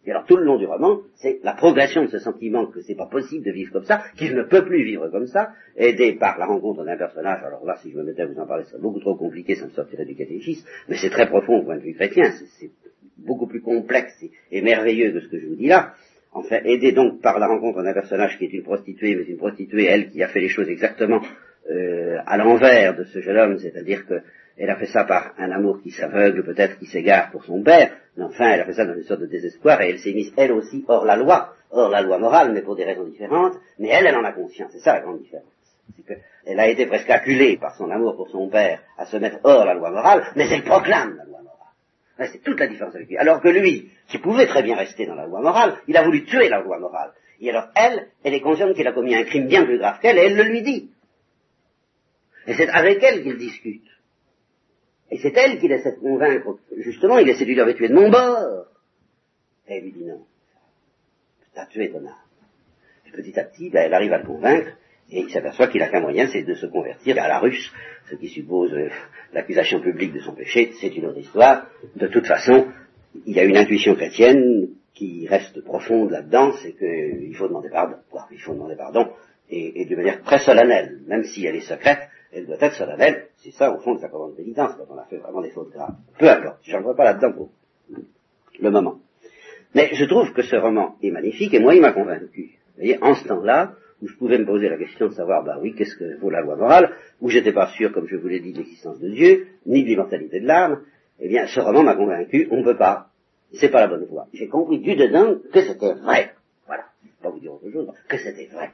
Et 0.06 0.12
alors 0.12 0.26
tout 0.26 0.38
le 0.38 0.46
long 0.46 0.58
du 0.58 0.66
roman, 0.66 1.02
c'est 1.16 1.40
la 1.44 1.54
progression 1.54 2.04
de 2.04 2.08
ce 2.08 2.20
sentiment 2.20 2.66
que 2.68 2.82
c'est 2.82 2.96
pas 2.96 3.08
possible 3.08 3.46
de 3.46 3.52
vivre 3.52 3.72
comme 3.74 3.84
ça, 3.84 4.02
qu'il 4.16 4.34
ne 4.34 4.44
peut 4.44 4.64
plus 4.64 4.84
vivre 4.84 5.10
comme 5.10 5.28
ça, 5.28 5.52
aidé 5.76 6.14
par 6.14 6.38
la 6.40 6.46
rencontre 6.46 6.86
d'un 6.86 6.98
personnage. 6.98 7.44
Alors 7.44 7.66
là, 7.66 7.78
si 7.82 7.92
je 7.92 7.98
me 7.98 8.04
mettais 8.04 8.22
à 8.22 8.26
vous 8.26 8.40
en 8.40 8.48
parler, 8.48 8.64
ce 8.64 8.72
serait 8.72 8.82
beaucoup 8.82 9.02
trop 9.02 9.16
compliqué, 9.16 9.56
ça 9.56 9.66
me 9.66 9.72
sortirait 9.72 10.06
du 10.06 10.16
catéchisme, 10.16 10.66
mais 10.88 10.96
c'est 10.96 11.10
très 11.10 11.28
profond 11.28 11.58
au 11.58 11.64
point 11.64 11.76
de 11.76 11.82
vue 11.82 11.94
chrétien, 11.94 12.32
c'est 12.60 12.72
beaucoup 13.18 13.48
plus 13.48 13.62
complexe 13.62 14.24
et, 14.52 14.62
merveilleux 14.62 15.12
que 15.12 15.20
ce 15.20 15.28
que 15.28 15.40
je 15.40 15.48
vous 15.48 15.56
dis 15.56 15.68
là. 15.68 15.94
Enfin, 16.32 16.60
aidé 16.64 16.92
donc 16.92 17.22
par 17.22 17.38
la 17.40 17.48
rencontre 17.48 17.84
d'un 17.84 17.94
personnage 17.94 18.38
qui 18.38 18.46
est 18.46 18.54
une 18.54 18.64
prostituée, 18.64 19.16
mais 19.16 19.24
une 19.24 19.38
prostituée, 19.38 19.86
elle, 19.86 20.10
qui 20.10 20.24
a 20.24 20.28
fait 20.28 20.40
les 20.40 20.48
choses 20.48 20.70
exactement 20.70 21.22
euh, 21.70 22.18
à 22.26 22.38
l'envers 22.38 22.96
de 22.96 23.04
ce 23.04 23.20
jeune 23.20 23.38
homme, 23.38 23.58
c'est-à-dire 23.58 24.06
que 24.06 24.22
elle 24.60 24.70
a 24.70 24.76
fait 24.76 24.88
ça 24.88 25.06
par 25.06 25.34
un 25.38 25.52
amour 25.52 25.82
qui 25.82 25.90
s'aveugle, 25.92 26.44
peut-être 26.44 26.78
qui 26.80 26.86
s'égare 26.86 27.32
pour 27.32 27.46
son 27.46 27.64
père, 27.64 27.92
mais 28.18 28.26
enfin, 28.26 28.52
elle 28.52 28.62
a 28.62 28.66
fait 28.66 28.74
ça 28.74 28.86
dans 28.86 28.94
une 28.94 29.04
sorte 29.04 29.22
de 29.22 29.26
désespoir, 29.26 29.82
et 29.82 29.90
elle 29.90 30.00
s'est 30.00 30.12
mise, 30.12 30.34
elle 30.36 30.52
aussi, 30.52 30.84
hors 30.88 31.06
la 31.06 31.16
loi, 31.16 31.54
hors 31.72 31.90
la 31.90 32.02
loi 32.02 32.20
morale, 32.20 32.52
mais 32.52 32.62
pour 32.62 32.76
des 32.76 32.84
raisons 32.84 33.06
différentes, 33.06 33.54
mais 33.80 33.88
elle, 33.88 34.06
elle 34.06 34.18
en 34.18 34.24
a 34.26 34.34
conscience, 34.34 34.72
c'est 34.74 34.80
ça 34.80 34.94
la 34.96 35.00
grande 35.00 35.20
différence. 35.20 35.48
C'est 35.96 36.06
qu'elle 36.06 36.60
a 36.60 36.68
été 36.68 36.86
presque 36.88 37.10
acculée 37.10 37.58
par 37.58 37.76
son 37.76 37.90
amour 37.90 38.18
pour 38.18 38.30
son 38.30 38.50
père 38.50 38.82
à 38.98 39.06
se 39.06 39.16
mettre 39.16 39.40
hors 39.44 39.64
la 39.64 39.74
loi 39.74 39.92
morale, 39.92 40.26
mais 40.36 40.48
elle 40.52 40.64
proclame 40.64 41.16
la 41.16 41.24
loi 41.24 41.40
morale. 41.42 42.30
C'est 42.32 42.44
toute 42.44 42.60
la 42.60 42.68
différence 42.68 42.96
avec 42.96 43.08
lui. 43.08 43.18
Alors 43.18 43.42
que 43.42 43.48
lui, 43.48 43.90
qui 44.10 44.18
pouvait 44.18 44.48
très 44.48 44.62
bien 44.62 44.76
rester 44.76 45.06
dans 45.06 45.16
la 45.16 45.26
loi 45.26 45.40
morale, 45.40 45.78
il 45.88 45.96
a 45.96 46.04
voulu 46.04 46.26
tuer 46.26 46.50
la 46.50 46.60
loi 46.60 46.80
morale. 46.80 47.14
Et 47.40 47.50
alors 47.50 47.70
elle, 47.76 48.10
elle 48.26 48.34
est 48.34 48.42
consciente 48.42 48.76
qu'il 48.76 48.88
a 48.88 48.92
commis 48.92 49.16
un 49.16 49.24
crime 49.24 49.48
bien 49.48 49.64
plus 49.64 49.78
grave 49.78 50.00
qu'elle, 50.02 50.18
et 50.18 50.26
elle 50.26 50.36
le 50.36 50.44
lui 50.44 50.62
dit. 50.62 50.92
Et 52.46 52.54
c'est 52.56 52.68
avec 52.70 53.02
elle 53.02 53.24
qu'il 53.24 53.38
discute. 53.38 53.86
Et 55.12 55.18
c'est 55.18 55.36
elle 55.36 55.60
qui 55.60 55.68
essaie 55.68 55.94
de 55.94 56.00
convaincre. 56.00 56.58
Justement, 56.78 57.18
il 57.18 57.30
essaie 57.30 57.46
de 57.46 57.50
lui 57.50 57.56
dire, 57.56 57.66
de 57.66 57.94
mon 57.94 58.10
bord. 58.10 58.66
Elle 59.68 59.84
lui 59.84 59.92
dit 59.92 60.06
non. 60.06 60.22
Tu 61.54 61.60
as 61.60 61.66
tué 61.66 61.90
ton 61.90 62.00
âme. 62.00 62.14
Et 63.08 63.12
petit 63.12 63.40
à 63.40 63.44
petit, 63.44 63.70
ben, 63.70 63.84
elle 63.86 63.94
arrive 63.94 64.14
à 64.14 64.20
le 64.20 64.26
convaincre, 64.26 64.72
et 65.12 65.22
il 65.22 65.30
s'aperçoit 65.30 65.68
qu'il 65.68 65.82
n'a 65.82 65.90
qu'un 65.90 66.02
moyen, 66.02 66.28
c'est 66.28 66.44
de 66.44 66.54
se 66.54 66.68
convertir 66.68 67.22
à 67.22 67.28
la 67.28 67.40
russe, 67.40 67.72
ce 68.10 68.16
qui 68.16 68.28
suppose 68.28 68.74
euh, 68.74 68.90
l'accusation 69.34 69.82
publique 69.82 70.14
de 70.14 70.20
son 70.20 70.34
péché, 70.34 70.72
c'est 70.80 70.96
une 70.96 71.08
autre 71.08 71.20
histoire. 71.20 71.68
De 71.96 72.08
toute 72.08 72.28
façon, 72.28 72.68
il 73.26 73.36
y 73.36 73.40
a 73.40 73.44
une 73.44 73.58
intuition 73.58 73.96
chrétienne 73.96 74.70
qui 74.94 75.28
reste 75.28 75.62
profonde 75.64 76.12
là-dedans, 76.12 76.54
c'est 76.62 76.74
qu'il 76.74 77.36
faut 77.36 77.48
demander 77.48 77.70
pardon. 77.70 77.96
il 78.32 78.40
faut 78.40 78.54
demander 78.54 78.76
pardon, 78.76 79.10
et, 79.50 79.82
et 79.82 79.86
de 79.86 79.96
manière 79.96 80.22
très 80.22 80.40
solennelle, 80.40 81.00
même 81.08 81.24
si 81.24 81.46
elle 81.46 81.56
est 81.56 81.62
secrète, 81.62 82.09
elle 82.32 82.46
doit 82.46 82.58
être 82.60 82.76
solennelle, 82.76 83.28
c'est 83.38 83.52
ça 83.52 83.72
au 83.72 83.80
fond 83.80 83.96
de 83.96 84.00
sacrement 84.00 84.30
de 84.30 84.36
pénitence, 84.36 84.76
quand 84.78 84.94
on 84.94 84.98
a 84.98 85.06
fait 85.06 85.18
vraiment 85.18 85.42
des 85.42 85.52
fautes 85.52 85.72
graves. 85.72 85.96
Peu 86.18 86.30
importe, 86.30 86.60
je 86.64 86.78
vois 86.78 86.96
pas 86.96 87.06
là-dedans 87.06 87.34
pour 87.34 87.50
le 88.60 88.72
moment. 88.72 89.00
Mais 89.76 89.90
je 89.94 90.06
trouve 90.06 90.34
que 90.34 90.42
ce 90.42 90.56
roman 90.56 90.96
est 91.02 91.12
magnifique, 91.12 91.54
et 91.54 91.60
moi 91.60 91.76
il 91.76 91.82
m'a 91.82 91.92
convaincu. 91.92 92.52
Vous 92.68 92.76
voyez, 92.76 92.98
en 93.04 93.16
ce 93.16 93.28
temps-là, 93.28 93.74
où 94.02 94.08
je 94.08 94.16
pouvais 94.16 94.38
me 94.38 94.46
poser 94.46 94.70
la 94.70 94.78
question 94.78 95.08
de 95.08 95.14
savoir, 95.14 95.44
bah 95.44 95.58
oui, 95.62 95.74
qu'est-ce 95.76 95.96
que 95.96 96.18
vaut 96.20 96.30
la 96.30 96.42
loi 96.42 96.56
morale, 96.56 96.96
où 97.20 97.30
j'étais 97.30 97.52
pas 97.52 97.68
sûr, 97.68 97.92
comme 97.92 98.08
je 98.08 98.16
vous 98.16 98.28
l'ai 98.28 98.40
dit, 98.40 98.54
de 98.54 98.60
l'existence 98.60 99.00
de 99.00 99.10
Dieu, 99.10 99.48
ni 99.66 99.84
de 99.84 99.88
l'immortalité 99.88 100.40
de 100.40 100.48
l'âme, 100.48 100.84
eh 101.20 101.28
bien, 101.28 101.48
ce 101.48 101.60
roman 101.60 101.84
m'a 101.84 101.96
convaincu, 101.96 102.48
on 102.52 102.58
ne 102.58 102.64
peut 102.64 102.78
pas, 102.78 103.10
c'est 103.54 103.70
pas 103.70 103.82
la 103.82 103.88
bonne 103.88 104.06
voie. 104.06 104.28
J'ai 104.34 104.48
compris 104.48 104.80
du 104.80 104.96
dedans 104.96 105.36
que 105.52 105.62
c'était 105.62 105.94
vrai. 105.94 106.34
Voilà. 106.66 106.86
Je 107.04 107.08
ne 107.08 107.12
vais 107.12 107.24
pas 107.24 107.30
vous 107.30 107.40
dire 107.40 107.54
autre 107.54 107.70
chose, 107.72 107.92
que 108.08 108.18
c'était 108.18 108.46
vrai. 108.46 108.72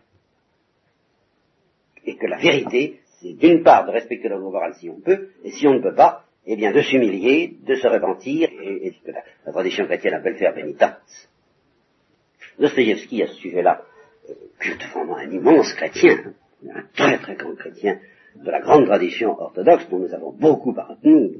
Et 2.05 2.15
que 2.17 2.27
la 2.27 2.37
vérité, 2.37 2.99
c'est 3.19 3.33
d'une 3.33 3.63
part 3.63 3.85
de 3.85 3.91
respecter 3.91 4.29
la 4.29 4.37
loi 4.37 4.51
morale 4.51 4.73
si 4.75 4.89
on 4.89 4.99
peut, 4.99 5.29
et 5.43 5.51
si 5.51 5.67
on 5.67 5.75
ne 5.75 5.81
peut 5.81 5.95
pas, 5.95 6.25
eh 6.45 6.55
bien 6.55 6.71
de 6.71 6.81
s'humilier, 6.81 7.55
de 7.65 7.75
se 7.75 7.87
repentir, 7.87 8.49
et, 8.61 8.91
ce 8.91 9.05
que 9.05 9.11
la, 9.11 9.51
tradition 9.51 9.85
chrétienne 9.85 10.13
appelle 10.13 10.37
faire 10.37 10.53
pénitence. 10.53 11.29
Dostoïevski, 12.59 13.23
à 13.23 13.27
ce 13.27 13.35
sujet-là, 13.35 13.81
euh, 14.29 14.33
vraiment 14.93 15.17
un 15.17 15.29
immense 15.29 15.73
chrétien, 15.73 16.33
un 16.69 16.83
très 16.93 17.17
très 17.17 17.35
grand 17.35 17.55
chrétien 17.55 17.99
de 18.35 18.51
la 18.51 18.59
grande 18.59 18.85
tradition 18.85 19.39
orthodoxe 19.39 19.87
dont 19.89 19.99
nous 19.99 20.13
avons 20.13 20.31
beaucoup 20.31 20.73
à 20.77 20.83
retenir. 20.83 21.39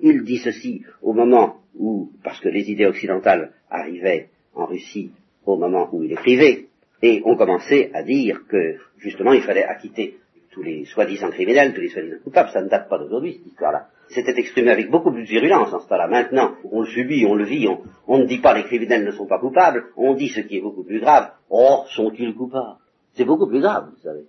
Il 0.00 0.24
dit 0.24 0.38
ceci 0.38 0.84
au 1.02 1.12
moment 1.12 1.60
où, 1.76 2.10
parce 2.22 2.40
que 2.40 2.48
les 2.48 2.70
idées 2.70 2.86
occidentales 2.86 3.52
arrivaient 3.70 4.28
en 4.54 4.66
Russie 4.66 5.12
au 5.46 5.56
moment 5.56 5.88
où 5.92 6.02
il 6.02 6.12
écrivait, 6.12 6.66
et 7.04 7.20
on 7.26 7.36
commençait 7.36 7.90
à 7.92 8.02
dire 8.02 8.46
que, 8.48 8.78
justement, 8.96 9.34
il 9.34 9.42
fallait 9.42 9.62
acquitter 9.62 10.16
tous 10.50 10.62
les 10.62 10.86
soi-disant 10.86 11.28
criminels, 11.30 11.74
tous 11.74 11.82
les 11.82 11.90
soi-disant 11.90 12.16
coupables, 12.24 12.48
ça 12.48 12.62
ne 12.62 12.68
date 12.70 12.88
pas 12.88 12.96
d'aujourd'hui, 12.96 13.34
cette 13.34 13.46
histoire-là. 13.46 13.88
C'était 14.08 14.38
exprimé 14.38 14.70
avec 14.70 14.90
beaucoup 14.90 15.12
plus 15.12 15.24
de 15.24 15.28
virulence 15.28 15.70
en 15.74 15.80
ce 15.80 15.88
temps-là. 15.88 16.08
Maintenant, 16.08 16.54
on 16.72 16.80
le 16.80 16.86
subit, 16.86 17.26
on 17.26 17.34
le 17.34 17.44
vit, 17.44 17.68
on, 18.06 18.18
ne 18.18 18.24
dit 18.24 18.38
pas 18.38 18.54
les 18.54 18.64
criminels 18.64 19.04
ne 19.04 19.10
sont 19.10 19.26
pas 19.26 19.38
coupables, 19.38 19.84
on 19.98 20.14
dit 20.14 20.30
ce 20.30 20.40
qui 20.40 20.56
est 20.56 20.60
beaucoup 20.62 20.82
plus 20.82 20.98
grave, 20.98 21.30
oh, 21.50 21.84
sont-ils 21.94 22.34
coupables? 22.34 22.78
C'est 23.12 23.26
beaucoup 23.26 23.48
plus 23.48 23.60
grave, 23.60 23.90
vous 23.90 24.00
savez. 24.00 24.24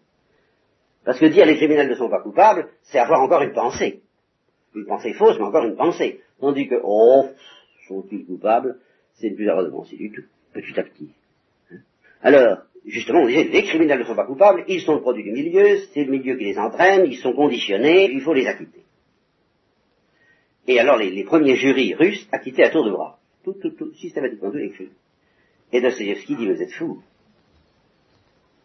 Parce 1.05 1.17
que 1.17 1.27
dire 1.27 1.45
les 1.45 1.55
criminels 1.55 1.87
ne 1.87 1.95
sont 1.95 2.09
pas 2.09 2.21
coupables, 2.21 2.67
c'est 2.81 2.99
avoir 2.99 3.21
encore 3.21 3.41
une 3.41 3.53
pensée. 3.53 4.01
Une 4.75 4.85
pensée 4.85 5.13
fausse, 5.13 5.37
mais 5.39 5.45
encore 5.45 5.63
une 5.63 5.77
pensée. 5.77 6.19
Tandis 6.41 6.67
que, 6.67 6.81
oh, 6.83 7.29
sont-ils 7.87 8.25
coupables? 8.25 8.79
C'est 9.13 9.29
ne 9.29 9.35
plus 9.35 9.49
avoir 9.49 9.63
de 9.63 9.71
pensée 9.71 9.95
du 9.95 10.11
tout, 10.11 10.23
petit 10.53 10.77
à 10.77 10.83
petit. 10.83 11.13
Alors, 12.21 12.59
justement, 12.85 13.21
on 13.21 13.27
disait, 13.27 13.45
les 13.45 13.63
criminels 13.63 13.99
ne 13.99 14.05
sont 14.05 14.15
pas 14.15 14.25
coupables, 14.25 14.63
ils 14.67 14.81
sont 14.81 14.95
le 14.95 15.01
produit 15.01 15.23
du 15.23 15.31
milieu, 15.31 15.77
c'est 15.93 16.03
le 16.03 16.11
milieu 16.11 16.35
qui 16.37 16.45
les 16.45 16.57
entraîne, 16.57 17.05
ils 17.05 17.17
sont 17.17 17.33
conditionnés, 17.33 18.09
il 18.11 18.21
faut 18.21 18.33
les 18.33 18.47
acquitter. 18.47 18.83
Et 20.67 20.79
alors 20.79 20.97
les, 20.97 21.23
premiers 21.23 21.55
jurys 21.55 21.93
russes 21.93 22.27
acquittaient 22.31 22.63
à 22.63 22.69
tour 22.69 22.85
de 22.85 22.91
bras. 22.91 23.19
Tout, 23.43 23.53
tout, 23.53 23.69
tout, 23.71 23.93
systématiquement, 23.93 24.51
tout 24.51 24.57
écrit. 24.57 24.89
Et 25.71 25.81
Dostoevsky 25.81 26.35
dit, 26.35 26.47
vous 26.47 26.61
êtes 26.61 26.71
fous. 26.71 27.01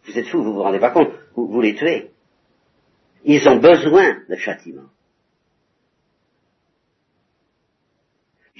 Vous 0.04 0.18
êtes 0.18 0.26
fous, 0.26 0.42
vous 0.42 0.54
vous 0.54 0.62
rendez 0.62 0.78
pas 0.78 0.90
compte, 0.90 1.10
vous, 1.34 1.60
les 1.60 1.74
tuez. 1.74 2.10
Ils 3.24 3.46
ont 3.48 3.58
besoin 3.58 4.16
de 4.28 4.36
châtiment. 4.36 4.88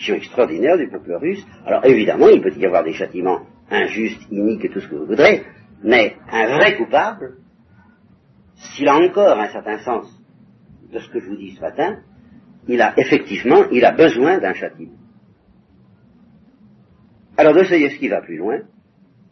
extraordinaire 0.09 0.79
du 0.79 0.89
peuple 0.89 1.13
russe. 1.13 1.45
Alors 1.67 1.85
évidemment, 1.85 2.29
il 2.29 2.41
peut 2.41 2.53
y 2.57 2.67
avoir 2.67 2.85
des 2.85 2.95
châtiments 2.95 3.47
injustes, 3.71 4.31
iniques 4.31 4.65
et 4.65 4.71
tout 4.71 4.81
ce 4.81 4.89
que 4.89 4.97
vous 4.97 5.07
voudrez, 5.07 5.45
mais 5.83 6.17
un 6.31 6.57
vrai 6.57 6.77
coupable, 6.77 7.37
s'il 8.57 8.89
a 8.89 8.97
encore 8.97 9.39
un 9.39 9.49
certain 9.49 9.79
sens 9.79 10.07
de 10.93 10.99
ce 10.99 11.09
que 11.09 11.21
je 11.21 11.27
vous 11.27 11.37
dis 11.37 11.55
ce 11.57 11.61
matin, 11.61 12.01
il 12.69 12.83
a 12.83 12.93
effectivement, 12.99 13.65
il 13.71 13.85
a 13.85 13.93
besoin 13.93 14.39
d'un 14.39 14.53
châtiment. 14.53 14.99
Alors 17.37 17.55
Dostoevsky 17.55 18.09
va 18.09 18.21
plus 18.21 18.37
loin, 18.37 18.61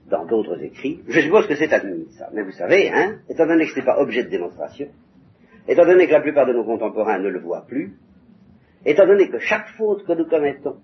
dans 0.09 0.25
d'autres 0.25 0.63
écrits, 0.63 1.03
je 1.07 1.21
suppose 1.21 1.47
que 1.47 1.55
c'est 1.55 1.73
admis 1.73 2.09
ça, 2.17 2.31
mais 2.33 2.43
vous 2.43 2.53
savez, 2.53 2.91
hein, 2.91 3.19
étant 3.29 3.47
donné 3.47 3.67
que 3.67 3.73
ce 3.73 3.81
n'est 3.81 3.85
pas 3.85 3.99
objet 3.99 4.25
de 4.25 4.31
démonstration, 4.31 4.89
étant 5.67 5.85
donné 5.85 6.07
que 6.07 6.13
la 6.13 6.23
plupart 6.23 6.47
de 6.47 6.55
nos 6.55 6.65
contemporains 6.65 7.19
ne 7.19 7.29
le 7.29 7.41
voient 7.41 7.67
plus, 7.67 7.93
étant 8.87 9.07
donné 9.07 9.29
que 9.29 9.39
chaque 9.39 9.69
faute 9.77 10.07
que 10.07 10.13
nous 10.13 10.27
commettons 10.27 10.79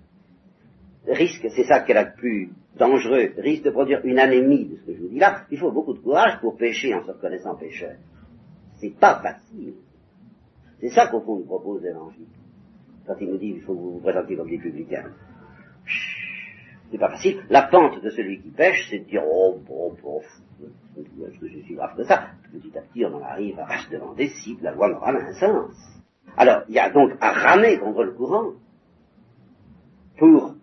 risque, 1.06 1.46
c'est 1.54 1.64
ça 1.64 1.80
qui 1.80 1.92
est 1.92 1.94
la 1.94 2.06
plus 2.06 2.50
dangereux, 2.76 3.32
risque 3.38 3.64
de 3.64 3.70
produire 3.70 4.00
une 4.04 4.18
anémie 4.18 4.66
de 4.66 4.76
ce 4.76 4.82
que 4.86 4.94
je 4.94 5.00
vous 5.00 5.08
dis 5.08 5.18
là, 5.18 5.44
il 5.50 5.58
faut 5.58 5.70
beaucoup 5.70 5.94
de 5.94 6.00
courage 6.00 6.40
pour 6.40 6.56
pécher 6.56 6.94
en 6.94 7.04
se 7.04 7.10
reconnaissant 7.10 7.54
pécheur. 7.54 7.96
C'est 8.76 8.98
pas 8.98 9.20
facile. 9.20 9.74
C'est 10.80 10.90
ça 10.90 11.06
qu'au 11.08 11.20
fond 11.20 11.36
nous 11.36 11.46
propose 11.46 11.82
l'évangile. 11.82 12.26
Quand 13.06 13.14
il 13.20 13.28
nous 13.28 13.38
dit 13.38 13.54
il 13.56 13.62
faut 13.62 13.74
vous 13.74 14.00
présenter 14.00 14.36
comme 14.36 14.48
des 14.48 14.58
publicains. 14.58 15.10
C'est 16.90 16.98
pas 16.98 17.10
facile. 17.10 17.42
La 17.50 17.62
pente 17.62 18.02
de 18.02 18.10
celui 18.10 18.40
qui 18.40 18.50
pêche, 18.50 18.86
c'est 18.90 19.00
de 19.00 19.04
dire 19.04 19.22
oh 19.26 19.58
bon, 19.66 19.94
bon, 20.02 20.20
est-ce 20.96 21.38
que 21.38 21.48
je 21.48 21.58
suis 21.60 21.74
grave 21.74 21.96
que 21.96 22.04
ça? 22.04 22.28
Petit 22.52 22.76
à 22.76 22.82
petit, 22.82 23.04
on 23.04 23.14
en 23.14 23.22
arrive 23.22 23.58
à 23.58 23.78
se 23.78 23.90
demander 23.90 24.28
si 24.28 24.56
la 24.62 24.72
loi 24.72 24.88
morale 24.88 25.16
a 25.16 25.28
un 25.28 25.32
sens. 25.32 25.74
Alors, 26.36 26.62
il 26.68 26.74
y 26.74 26.78
a 26.78 26.90
donc 26.90 27.12
à 27.20 27.32
ramer 27.32 27.78
contre 27.78 28.02
le 28.04 28.12
courant 28.12 28.52
pour 30.18 30.54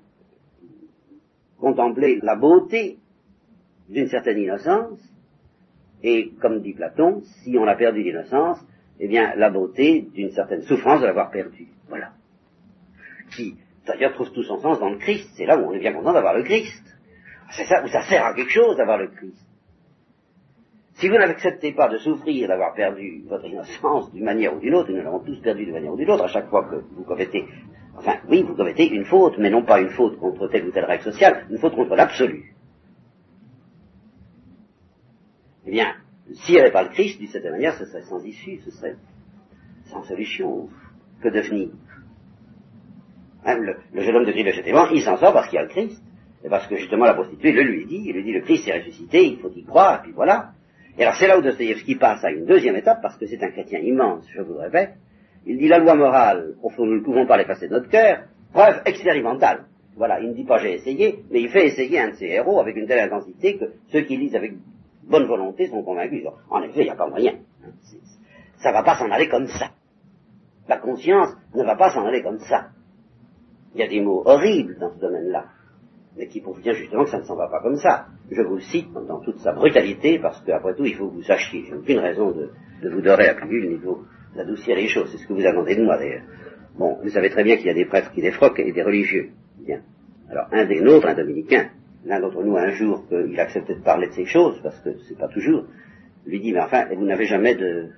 contempler 1.61 2.19
la 2.21 2.35
beauté 2.35 2.97
d'une 3.87 4.07
certaine 4.07 4.39
innocence, 4.39 4.99
et 6.03 6.31
comme 6.41 6.61
dit 6.61 6.73
Platon, 6.73 7.21
si 7.43 7.57
on 7.57 7.67
a 7.67 7.75
perdu 7.75 8.03
l'innocence, 8.03 8.59
eh 8.99 9.07
bien 9.07 9.35
la 9.35 9.49
beauté 9.49 10.01
d'une 10.13 10.31
certaine 10.31 10.63
souffrance 10.63 11.01
de 11.01 11.05
l'avoir 11.05 11.29
perdue. 11.29 11.67
Voilà. 11.87 12.11
Qui, 13.35 13.55
d'ailleurs, 13.85 14.13
trouve 14.13 14.31
tout 14.31 14.43
son 14.43 14.57
sens 14.57 14.79
dans 14.79 14.89
le 14.89 14.97
Christ. 14.97 15.29
C'est 15.35 15.45
là 15.45 15.57
où 15.57 15.69
on 15.69 15.73
est 15.73 15.79
bien 15.79 15.93
content 15.93 16.13
d'avoir 16.13 16.35
le 16.35 16.43
Christ. 16.43 16.83
C'est 17.51 17.65
ça 17.65 17.83
où 17.83 17.87
ça 17.87 18.01
sert 18.03 18.25
à 18.25 18.33
quelque 18.33 18.51
chose 18.51 18.77
d'avoir 18.77 18.97
le 18.97 19.07
Christ. 19.07 19.47
Si 20.95 21.07
vous 21.07 21.15
n'acceptez 21.15 21.73
pas 21.73 21.89
de 21.89 21.97
souffrir 21.97 22.47
d'avoir 22.47 22.73
perdu 22.73 23.23
votre 23.27 23.45
innocence 23.45 24.11
d'une 24.11 24.23
manière 24.23 24.55
ou 24.55 24.59
d'une 24.59 24.75
autre, 24.75 24.91
nous 24.91 25.01
l'avons 25.01 25.19
tous 25.19 25.39
perdu 25.41 25.65
d'une 25.65 25.73
manière 25.73 25.93
ou 25.93 25.97
d'une 25.97 26.09
autre, 26.09 26.25
à 26.25 26.27
chaque 26.27 26.49
fois 26.49 26.63
que 26.69 26.75
vous 26.75 27.03
commettez, 27.03 27.45
enfin, 27.97 28.15
oui, 28.27 28.43
vous 28.43 28.55
commettez 28.55 28.87
une 28.87 29.05
faute, 29.05 29.37
mais 29.37 29.49
non 29.49 29.63
pas 29.63 29.79
une 29.79 29.89
faute 29.89 30.17
contre 30.17 30.47
telle 30.47 30.67
ou 30.67 30.71
telle 30.71 30.85
règle 30.85 31.03
sociale, 31.03 31.45
une 31.49 31.57
faute 31.57 31.75
contre 31.75 31.95
l'absolu. 31.95 32.55
Eh 35.65 35.71
bien, 35.71 35.95
s'il 36.33 36.55
n'y 36.55 36.61
avait 36.61 36.71
pas 36.71 36.83
le 36.83 36.89
Christ, 36.89 37.19
d'une 37.19 37.29
certaine 37.29 37.51
manière, 37.51 37.75
ce 37.75 37.85
serait 37.85 38.03
sans 38.03 38.23
issue, 38.23 38.59
ce 38.65 38.71
serait 38.71 38.95
sans 39.85 40.03
solution. 40.03 40.69
Que 41.21 41.29
devenir? 41.29 41.69
Hein, 43.45 43.57
le, 43.57 44.01
jeune 44.01 44.15
homme 44.15 44.25
de 44.25 44.31
Gilles 44.31 44.51
il 44.93 45.01
s'en 45.01 45.17
sort 45.17 45.33
parce 45.33 45.47
qu'il 45.47 45.55
y 45.55 45.59
a 45.59 45.63
le 45.63 45.69
Christ, 45.69 46.01
et 46.43 46.49
parce 46.49 46.67
que 46.67 46.75
justement 46.75 47.05
la 47.05 47.13
prostituée 47.13 47.51
le 47.51 47.63
lui 47.63 47.85
dit, 47.85 48.03
il 48.05 48.13
lui 48.13 48.23
dit 48.23 48.33
le 48.33 48.41
Christ 48.41 48.67
est 48.67 48.79
ressuscité, 48.79 49.23
il 49.23 49.39
faut 49.39 49.51
y 49.55 49.63
croire, 49.63 49.99
et 49.99 50.03
puis 50.03 50.11
voilà. 50.11 50.53
Et 50.97 51.03
alors 51.03 51.15
c'est 51.15 51.27
là 51.27 51.37
où 51.37 51.41
Dostoevsky 51.41 51.95
passe 51.95 52.23
à 52.23 52.31
une 52.31 52.45
deuxième 52.45 52.75
étape, 52.75 53.01
parce 53.01 53.17
que 53.17 53.25
c'est 53.27 53.41
un 53.43 53.51
chrétien 53.51 53.79
immense, 53.79 54.27
je 54.33 54.41
vous 54.41 54.53
le 54.53 54.59
répète. 54.59 54.95
Il 55.45 55.57
dit 55.57 55.67
la 55.67 55.79
loi 55.79 55.95
morale, 55.95 56.55
au 56.61 56.69
fond 56.69 56.85
nous 56.85 56.95
ne 56.95 57.03
pouvons 57.03 57.25
pas 57.25 57.37
l'effacer 57.37 57.67
de 57.67 57.73
notre 57.73 57.89
cœur, 57.89 58.23
preuve 58.53 58.81
expérimentale. 58.85 59.65
Voilà, 59.95 60.19
il 60.21 60.29
ne 60.29 60.33
dit 60.33 60.43
pas 60.43 60.59
j'ai 60.59 60.75
essayé, 60.75 61.23
mais 61.31 61.41
il 61.41 61.49
fait 61.49 61.67
essayer 61.67 61.99
un 61.99 62.09
de 62.09 62.15
ses 62.15 62.27
héros 62.27 62.59
avec 62.59 62.75
une 62.75 62.87
telle 62.87 63.11
intensité 63.11 63.57
que 63.57 63.65
ceux 63.91 64.01
qui 64.01 64.17
lisent 64.17 64.35
avec 64.35 64.53
bonne 65.03 65.25
volonté 65.25 65.67
sont 65.67 65.83
convaincus. 65.83 66.25
En 66.49 66.61
effet, 66.61 66.81
il 66.81 66.85
n'y 66.85 66.89
a 66.89 66.95
pas 66.95 67.09
moyen. 67.09 67.33
Ça 68.57 68.69
ne 68.69 68.73
va 68.73 68.83
pas 68.83 68.97
s'en 68.97 69.09
aller 69.09 69.27
comme 69.27 69.47
ça. 69.47 69.71
La 70.67 70.77
conscience 70.77 71.29
ne 71.55 71.63
va 71.63 71.75
pas 71.75 71.89
s'en 71.89 72.05
aller 72.05 72.21
comme 72.21 72.39
ça. 72.39 72.69
Il 73.73 73.81
y 73.81 73.83
a 73.83 73.87
des 73.87 74.01
mots 74.01 74.23
horribles 74.25 74.77
dans 74.79 74.93
ce 74.93 74.99
domaine-là 74.99 75.45
mais 76.17 76.27
qui 76.27 76.41
prouve 76.41 76.61
bien 76.61 76.73
justement 76.73 77.03
que 77.05 77.09
ça 77.09 77.19
ne 77.19 77.23
s'en 77.23 77.35
va 77.35 77.47
pas 77.47 77.61
comme 77.61 77.77
ça. 77.77 78.07
Je 78.29 78.41
vous 78.41 78.59
cite 78.59 78.91
dans 78.93 79.19
toute 79.21 79.39
sa 79.39 79.53
brutalité, 79.53 80.19
parce 80.19 80.41
qu'après 80.41 80.75
tout, 80.75 80.85
il 80.85 80.95
faut 80.95 81.07
que 81.07 81.15
vous 81.15 81.23
sachiez, 81.23 81.65
j'ai 81.67 81.75
aucune 81.75 81.99
raison 81.99 82.31
de, 82.31 82.51
vous 82.89 83.01
dorer 83.01 83.29
à 83.29 83.35
plus 83.35 83.61
le 83.61 83.69
niveau 83.77 84.03
d'adoucir 84.35 84.75
les 84.75 84.87
choses, 84.87 85.09
c'est 85.11 85.17
ce 85.17 85.27
que 85.27 85.33
vous 85.33 85.45
attendez 85.45 85.75
de 85.75 85.83
moi 85.83 85.97
d'ailleurs. 85.97 86.23
Bon, 86.77 86.97
vous 87.01 87.09
savez 87.09 87.29
très 87.29 87.43
bien 87.43 87.57
qu'il 87.57 87.67
y 87.67 87.69
a 87.69 87.73
des 87.73 87.85
prêtres 87.85 88.11
qui 88.11 88.21
défroquent 88.21 88.59
et 88.59 88.71
des 88.71 88.83
religieux. 88.83 89.31
Bien. 89.59 89.81
Alors, 90.29 90.47
un 90.51 90.65
des 90.65 90.79
nôtres, 90.79 91.07
un 91.07 91.13
dominicain, 91.13 91.69
l'un 92.05 92.19
d'entre 92.19 92.43
nous 92.43 92.55
un 92.55 92.71
jour 92.71 93.05
qu'il 93.07 93.39
acceptait 93.39 93.75
de 93.75 93.83
parler 93.83 94.07
de 94.07 94.13
ces 94.13 94.25
choses, 94.25 94.59
parce 94.63 94.79
que 94.79 94.97
c'est 95.07 95.17
pas 95.17 95.27
toujours, 95.27 95.65
lui 96.25 96.39
dit, 96.39 96.53
mais 96.53 96.61
enfin, 96.61 96.85
vous 96.93 97.05
n'avez 97.05 97.25
jamais 97.25 97.55
de, 97.55 97.89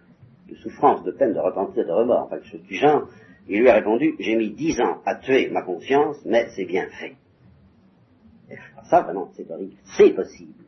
souffrance, 0.55 1.03
de 1.03 1.11
peine, 1.11 1.33
de 1.33 1.39
repentir, 1.39 1.85
de 1.85 1.91
remords, 1.91 2.25
enfin, 2.25 2.41
chose 2.43 2.61
du 2.63 2.75
genre. 2.75 3.07
Il 3.47 3.59
lui 3.59 3.69
a 3.69 3.75
répondu, 3.75 4.15
j'ai 4.19 4.35
mis 4.35 4.51
dix 4.51 4.79
ans 4.81 5.01
à 5.05 5.15
tuer 5.15 5.49
ma 5.51 5.61
conscience, 5.61 6.23
mais 6.25 6.47
c'est 6.55 6.65
bien 6.65 6.87
fait. 6.99 7.15
Ça, 8.89 9.01
vraiment, 9.01 9.29
c'est 9.33 9.49
horrible. 9.49 9.75
C'est 9.97 10.11
possible. 10.11 10.62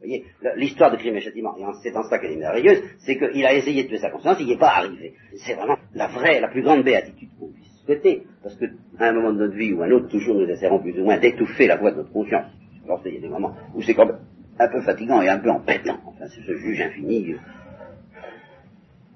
Voyez, 0.00 0.24
l'histoire 0.56 0.90
de 0.90 0.96
crime 0.96 1.16
et 1.16 1.20
châtiment, 1.20 1.54
c'est 1.82 1.94
en 1.94 2.02
ça 2.04 2.18
qu'elle 2.18 2.32
est 2.32 2.36
merveilleuse, 2.36 2.82
c'est 3.00 3.18
qu'il 3.18 3.44
a 3.44 3.54
essayé 3.54 3.84
de 3.84 3.88
tuer 3.88 3.98
sa 3.98 4.10
conscience, 4.10 4.38
il 4.40 4.46
n'y 4.46 4.52
est 4.52 4.58
pas 4.58 4.76
arrivé. 4.76 5.12
C'est 5.36 5.54
vraiment 5.54 5.76
la 5.94 6.08
vraie, 6.08 6.40
la 6.40 6.48
plus 6.48 6.62
grande 6.62 6.84
béatitude 6.84 7.28
qu'on 7.38 7.48
puisse 7.48 7.82
souhaiter, 7.84 8.22
parce 8.42 8.56
que 8.56 8.64
à 8.98 9.08
un 9.08 9.12
moment 9.12 9.32
de 9.32 9.38
notre 9.38 9.56
vie 9.56 9.74
ou 9.74 9.82
à 9.82 9.86
un 9.86 9.90
autre, 9.90 10.08
toujours 10.08 10.36
nous 10.36 10.48
essaierons 10.48 10.80
plus 10.80 10.98
ou 10.98 11.04
moins 11.04 11.18
d'étouffer 11.18 11.66
la 11.66 11.76
voix 11.76 11.90
de 11.90 11.96
notre 11.96 12.12
conscience. 12.12 12.46
Alors, 12.84 13.02
il 13.04 13.14
y 13.14 13.18
a 13.18 13.20
des 13.20 13.28
moments 13.28 13.54
où 13.74 13.82
c'est 13.82 13.94
quand 13.94 14.06
même 14.06 14.20
un 14.58 14.68
peu 14.68 14.80
fatigant 14.80 15.20
et 15.20 15.28
un 15.28 15.38
peu 15.38 15.50
embêtant. 15.50 15.98
Enfin, 16.06 16.24
c'est 16.28 16.42
ce 16.42 16.56
juge 16.56 16.80
infini. 16.80 17.34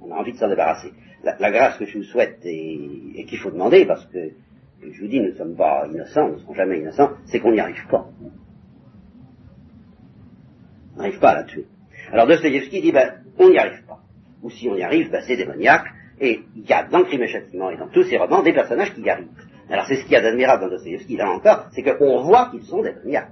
On 0.03 0.13
a 0.13 0.17
envie 0.17 0.33
de 0.33 0.37
s'en 0.37 0.49
débarrasser. 0.49 0.93
La, 1.23 1.51
grâce 1.51 1.79
que 1.79 1.87
je 1.87 1.97
vous 1.97 2.05
souhaite 2.05 2.41
et 2.45 3.25
qu'il 3.27 3.39
faut 3.39 3.51
demander, 3.51 3.87
parce 3.87 4.05
que 4.07 4.33
je 4.83 5.01
vous 5.01 5.09
dis, 5.09 5.21
nous 5.21 5.29
ne 5.31 5.35
sommes 5.35 5.57
pas 5.57 5.87
innocents, 5.91 6.29
nous 6.29 6.35
ne 6.35 6.41
serons 6.41 6.55
jamais 6.55 6.79
innocents, 6.79 7.11
c'est 7.25 7.41
qu'on 7.41 7.53
n'y 7.53 7.61
arrive 7.61 7.87
pas. 7.91 8.07
On 10.95 10.99
n'arrive 10.99 11.19
pas 11.19 11.31
à 11.31 11.37
la 11.37 11.45
tuer. 11.45 11.67
Alors 12.13 12.27
Dostoevsky 12.27 12.81
dit, 12.81 12.93
ben, 12.93 13.15
on 13.39 13.51
n'y 13.51 13.59
arrive 13.59 13.85
pas. 13.87 14.01
Ou 14.43 14.51
si 14.51 14.69
on 14.69 14.77
y 14.77 14.83
arrive, 14.83 15.11
ben, 15.11 15.23
c'est 15.27 15.37
démoniaque, 15.37 15.87
et 16.21 16.41
il 16.55 16.69
y 16.69 16.73
a 16.73 16.85
dans 16.85 17.03
Crime 17.05 17.23
et 17.23 17.29
Châtiment 17.29 17.71
et 17.71 17.77
dans 17.77 17.89
tous 17.89 18.05
ces 18.05 18.17
romans 18.19 18.43
des 18.43 18.53
personnages 18.53 18.95
qui 18.95 19.03
y 19.03 19.11
arrivent. 19.11 19.29
Alors 19.71 19.87
c'est 19.87 19.97
ce 19.97 20.03
qu'il 20.03 20.13
y 20.13 20.17
a 20.17 20.21
d'admirable 20.21 20.65
dans 20.65 20.71
Dostoevsky, 20.71 21.17
là 21.17 21.31
encore, 21.31 21.67
c'est 21.73 21.83
qu'on 21.83 22.23
voit 22.23 22.51
qu'ils 22.51 22.65
sont 22.65 22.83
démoniaques. 22.83 23.31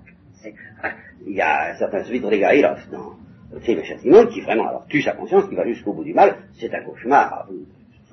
Il 1.27 1.35
y 1.35 1.41
a 1.41 1.73
un 1.73 1.75
certain 1.77 2.03
celui 2.05 2.21
de 2.21 2.27
Regaïlov 2.27 2.81
dans 2.91 3.61
Crime 3.61 3.79
et 3.79 3.85
Châtiment 3.85 4.27
qui 4.27 4.41
vraiment 4.41 4.83
tue 4.89 5.03
sa 5.03 5.13
conscience, 5.13 5.49
qui 5.49 5.55
va 5.55 5.65
jusqu'au 5.67 5.93
bout 5.93 6.05
du 6.05 6.15
mal, 6.15 6.37
c'est 6.59 6.75
un 6.75 6.83
cauchemar 6.83 7.47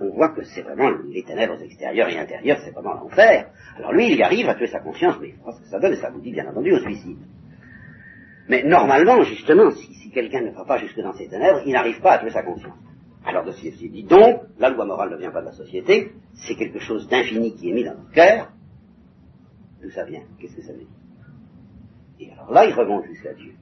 on 0.02 0.10
voit 0.10 0.30
que 0.30 0.44
c'est 0.44 0.62
vraiment 0.62 0.92
les 1.10 1.24
ténèbres 1.24 1.62
extérieures 1.62 2.10
et 2.10 2.18
intérieures, 2.18 2.60
c'est 2.64 2.72
vraiment 2.72 2.94
l'enfer. 2.94 3.48
Alors 3.78 3.94
lui, 3.94 4.12
il 4.12 4.18
y 4.18 4.24
arrive 4.24 4.48
à 4.50 4.56
tuer 4.56 4.68
sa 4.68 4.80
conscience, 4.80 5.16
mais 5.22 5.30
il 5.30 5.54
ce 5.54 5.62
que 5.62 5.68
ça 5.68 5.80
donne, 5.80 5.94
et 5.94 5.98
ça 5.98 6.10
vous 6.10 6.22
dit 6.22 6.32
bien 6.32 6.48
entendu 6.48 6.72
au 6.72 6.80
suicide. 6.80 7.18
Mais 8.50 8.64
normalement, 8.64 9.22
justement, 9.22 9.70
si, 9.72 10.10
quelqu'un 10.12 10.42
ne 10.42 10.52
va 10.52 10.66
pas 10.66 10.80
jusque 10.80 11.00
dans 11.00 11.14
ces 11.14 11.28
ténèbres, 11.28 11.62
il 11.66 11.74
n'arrive 11.74 12.02
pas 12.02 12.14
à 12.14 12.18
tuer 12.18 12.32
sa 12.32 12.42
conscience. 12.42 12.74
Alors 13.24 13.46
Dostoevsky 13.46 13.90
dit 13.90 14.04
donc, 14.04 14.42
la 14.58 14.70
loi 14.70 14.86
morale 14.86 15.12
ne 15.12 15.18
vient 15.18 15.30
pas 15.30 15.42
de 15.42 15.46
la 15.46 15.52
société, 15.52 16.12
c'est 16.34 16.56
quelque 16.56 16.80
chose 16.80 17.08
d'infini 17.08 17.56
qui 17.56 17.70
est 17.70 17.74
mis 17.74 17.84
dans 17.84 17.94
notre 17.94 18.12
cœur. 18.12 18.52
D'où 19.82 19.92
ça 19.92 20.04
vient? 20.04 20.24
Qu'est-ce 20.40 20.56
que 20.56 20.64
ça 20.64 20.74
veut 20.74 20.80
dire? 20.80 20.88
Et 22.20 22.32
alors 22.32 22.52
là, 22.52 22.66
il 22.66 22.74
remonte 22.74 23.06
jusqu'à 23.06 23.34
Dieu. 23.34 23.54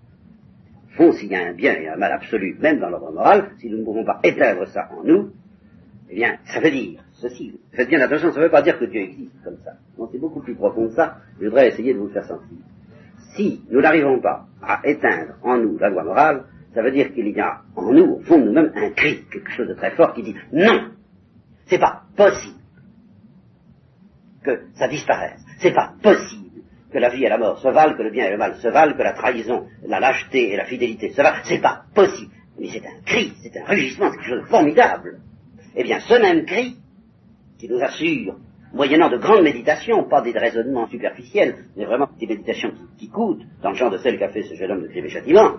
Fond, 0.95 1.11
s'il 1.11 1.29
y 1.29 1.35
a 1.35 1.45
un 1.45 1.53
bien 1.53 1.73
et 1.73 1.89
un 1.89 1.97
mal 1.97 2.13
absolu, 2.13 2.57
même 2.59 2.79
dans 2.79 2.89
l'ordre 2.89 3.11
moral, 3.11 3.51
si 3.59 3.69
nous 3.69 3.79
ne 3.79 3.83
pouvons 3.83 4.05
pas 4.05 4.19
éteindre 4.23 4.65
ça 4.67 4.89
en 4.97 5.03
nous, 5.03 5.31
eh 6.09 6.15
bien, 6.15 6.37
ça 6.45 6.61
veut 6.61 6.71
dire 6.71 7.03
ceci. 7.11 7.59
Faites 7.73 7.89
bien 7.89 7.99
attention, 7.99 8.31
ça 8.31 8.39
ne 8.39 8.45
veut 8.45 8.51
pas 8.51 8.61
dire 8.61 8.79
que 8.79 8.85
Dieu 8.85 9.01
existe 9.01 9.43
comme 9.43 9.57
ça. 9.65 9.73
Non, 9.97 10.07
c'est 10.11 10.17
beaucoup 10.17 10.39
plus 10.39 10.55
profond 10.55 10.87
que 10.87 10.93
ça. 10.93 11.17
Je 11.39 11.45
voudrais 11.45 11.67
essayer 11.67 11.93
de 11.93 11.99
vous 11.99 12.07
le 12.07 12.13
faire 12.13 12.25
sentir. 12.25 12.57
Si 13.35 13.61
nous 13.69 13.81
n'arrivons 13.81 14.19
pas 14.19 14.45
à 14.61 14.81
éteindre 14.85 15.33
en 15.43 15.57
nous 15.57 15.77
la 15.77 15.89
loi 15.89 16.03
morale, 16.03 16.45
ça 16.73 16.81
veut 16.81 16.91
dire 16.91 17.13
qu'il 17.13 17.29
y 17.29 17.39
a 17.39 17.61
en 17.75 17.91
nous, 17.91 18.17
au 18.17 18.19
fond 18.21 18.37
de 18.37 18.45
nous-mêmes, 18.45 18.71
un 18.75 18.89
cri, 18.91 19.23
quelque 19.31 19.51
chose 19.51 19.67
de 19.67 19.73
très 19.73 19.91
fort 19.91 20.13
qui 20.13 20.23
dit 20.23 20.35
non, 20.51 20.91
c'est 21.65 21.79
pas 21.79 22.03
possible 22.15 22.59
que 24.43 24.61
ça 24.75 24.87
disparaisse. 24.87 25.41
C'est 25.59 25.73
pas 25.73 25.93
possible 26.01 26.61
que 26.91 26.97
la 26.99 27.09
vie 27.09 27.25
et 27.25 27.29
la 27.29 27.37
mort 27.37 27.59
se 27.59 27.67
valent, 27.67 27.95
que 27.95 28.03
le 28.03 28.11
bien 28.11 28.27
et 28.27 28.31
le 28.31 28.37
mal 28.37 28.55
se 28.55 28.67
valent, 28.67 28.93
que 28.93 29.03
la 29.03 29.13
trahison, 29.13 29.67
la 29.85 29.99
lâcheté 29.99 30.53
et 30.53 30.55
la 30.55 30.65
fidélité 30.65 31.11
se 31.11 31.17
valent. 31.21 31.41
C'est 31.43 31.61
pas 31.61 31.83
possible. 31.93 32.31
Mais 32.59 32.69
c'est 32.69 32.85
un 32.85 33.01
cri, 33.05 33.33
c'est 33.43 33.57
un 33.57 33.65
rugissement, 33.65 34.09
c'est 34.11 34.17
quelque 34.17 34.29
chose 34.29 34.43
de 34.43 34.47
formidable. 34.47 35.19
Eh 35.75 35.83
bien, 35.83 35.99
ce 35.99 36.13
même 36.21 36.45
cri, 36.45 36.77
qui 37.59 37.67
nous 37.67 37.81
assure, 37.81 38.37
moyennant 38.77 39.09
de 39.09 39.17
grandes 39.17 39.43
méditations, 39.43 40.05
pas 40.05 40.21
des 40.21 40.31
raisonnements 40.31 40.87
superficiels, 40.87 41.65
mais 41.75 41.85
vraiment 41.85 42.07
des 42.17 42.27
méditations 42.27 42.71
qui, 42.97 43.09
coûtent, 43.09 43.43
dans 43.61 43.71
le 43.71 43.75
genre 43.75 43.91
de 43.91 43.97
celle 43.97 44.17
qu'a 44.17 44.29
fait 44.29 44.43
ce 44.43 44.53
jeune 44.53 44.71
homme 44.71 44.83
de 44.83 44.87
et 44.87 45.09
châtiment, 45.09 45.57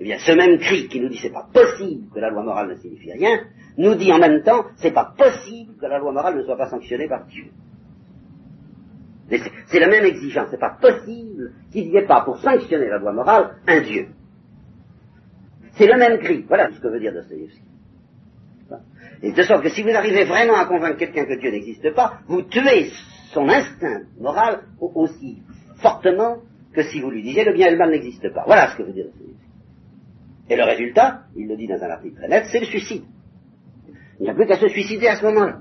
eh 0.00 0.04
bien, 0.04 0.18
ce 0.18 0.32
même 0.32 0.58
cri 0.58 0.88
qui 0.88 1.00
nous 1.00 1.08
dit 1.08 1.18
c'est 1.18 1.32
pas 1.32 1.46
possible 1.52 2.08
que 2.14 2.20
la 2.20 2.30
loi 2.30 2.42
morale 2.42 2.68
ne 2.70 2.76
signifie 2.76 3.12
rien, 3.12 3.40
nous 3.76 3.94
dit 3.96 4.10
en 4.12 4.18
même 4.18 4.42
temps 4.42 4.64
c'est 4.76 4.94
pas 4.94 5.12
possible 5.16 5.74
que 5.78 5.86
la 5.86 5.98
loi 5.98 6.12
morale 6.12 6.38
ne 6.38 6.44
soit 6.44 6.56
pas 6.56 6.70
sanctionnée 6.70 7.08
par 7.08 7.26
Dieu. 7.26 7.46
C'est 9.66 9.80
la 9.80 9.88
même 9.88 10.04
exigence, 10.04 10.48
c'est 10.50 10.60
pas 10.60 10.76
possible 10.80 11.52
qu'il 11.72 11.88
n'y 11.88 11.96
ait 11.96 12.06
pas 12.06 12.22
pour 12.22 12.38
sanctionner 12.38 12.88
la 12.88 12.98
loi 12.98 13.12
morale 13.12 13.56
un 13.66 13.80
Dieu. 13.80 14.08
C'est 15.72 15.86
le 15.86 15.96
même 15.98 16.18
cri. 16.18 16.44
Voilà 16.46 16.70
ce 16.70 16.78
que 16.80 16.88
veut 16.88 17.00
dire 17.00 17.14
Dostoevsky. 17.14 17.71
Et 19.22 19.32
de 19.32 19.42
sorte 19.42 19.62
que 19.62 19.70
si 19.70 19.82
vous 19.82 19.90
arrivez 19.90 20.24
vraiment 20.24 20.56
à 20.56 20.66
convaincre 20.66 20.98
quelqu'un 20.98 21.24
que 21.24 21.38
Dieu 21.38 21.50
n'existe 21.50 21.94
pas, 21.94 22.20
vous 22.26 22.42
tuez 22.42 22.90
son 23.32 23.48
instinct 23.48 24.02
moral 24.20 24.62
aussi 24.80 25.42
fortement 25.76 26.38
que 26.74 26.82
si 26.82 27.00
vous 27.00 27.10
lui 27.10 27.22
disiez 27.22 27.44
le 27.44 27.52
bien 27.52 27.68
et 27.68 27.72
le 27.72 27.78
mal 27.78 27.90
n'existent 27.90 28.30
pas. 28.34 28.44
Voilà 28.46 28.70
ce 28.70 28.76
que 28.76 28.90
dire 28.90 29.06
Dostoevsky. 29.06 29.36
Et 30.48 30.56
le 30.56 30.64
résultat, 30.64 31.22
il 31.36 31.48
le 31.48 31.56
dit 31.56 31.66
dans 31.66 31.82
un 31.82 31.90
article 31.90 32.16
très 32.16 32.28
net, 32.28 32.46
c'est 32.50 32.60
le 32.60 32.66
suicide. 32.66 33.04
Il 34.20 34.24
n'y 34.24 34.30
a 34.30 34.34
plus 34.34 34.46
qu'à 34.46 34.56
se 34.56 34.68
suicider 34.68 35.08
à 35.08 35.16
ce 35.16 35.24
moment-là. 35.26 35.60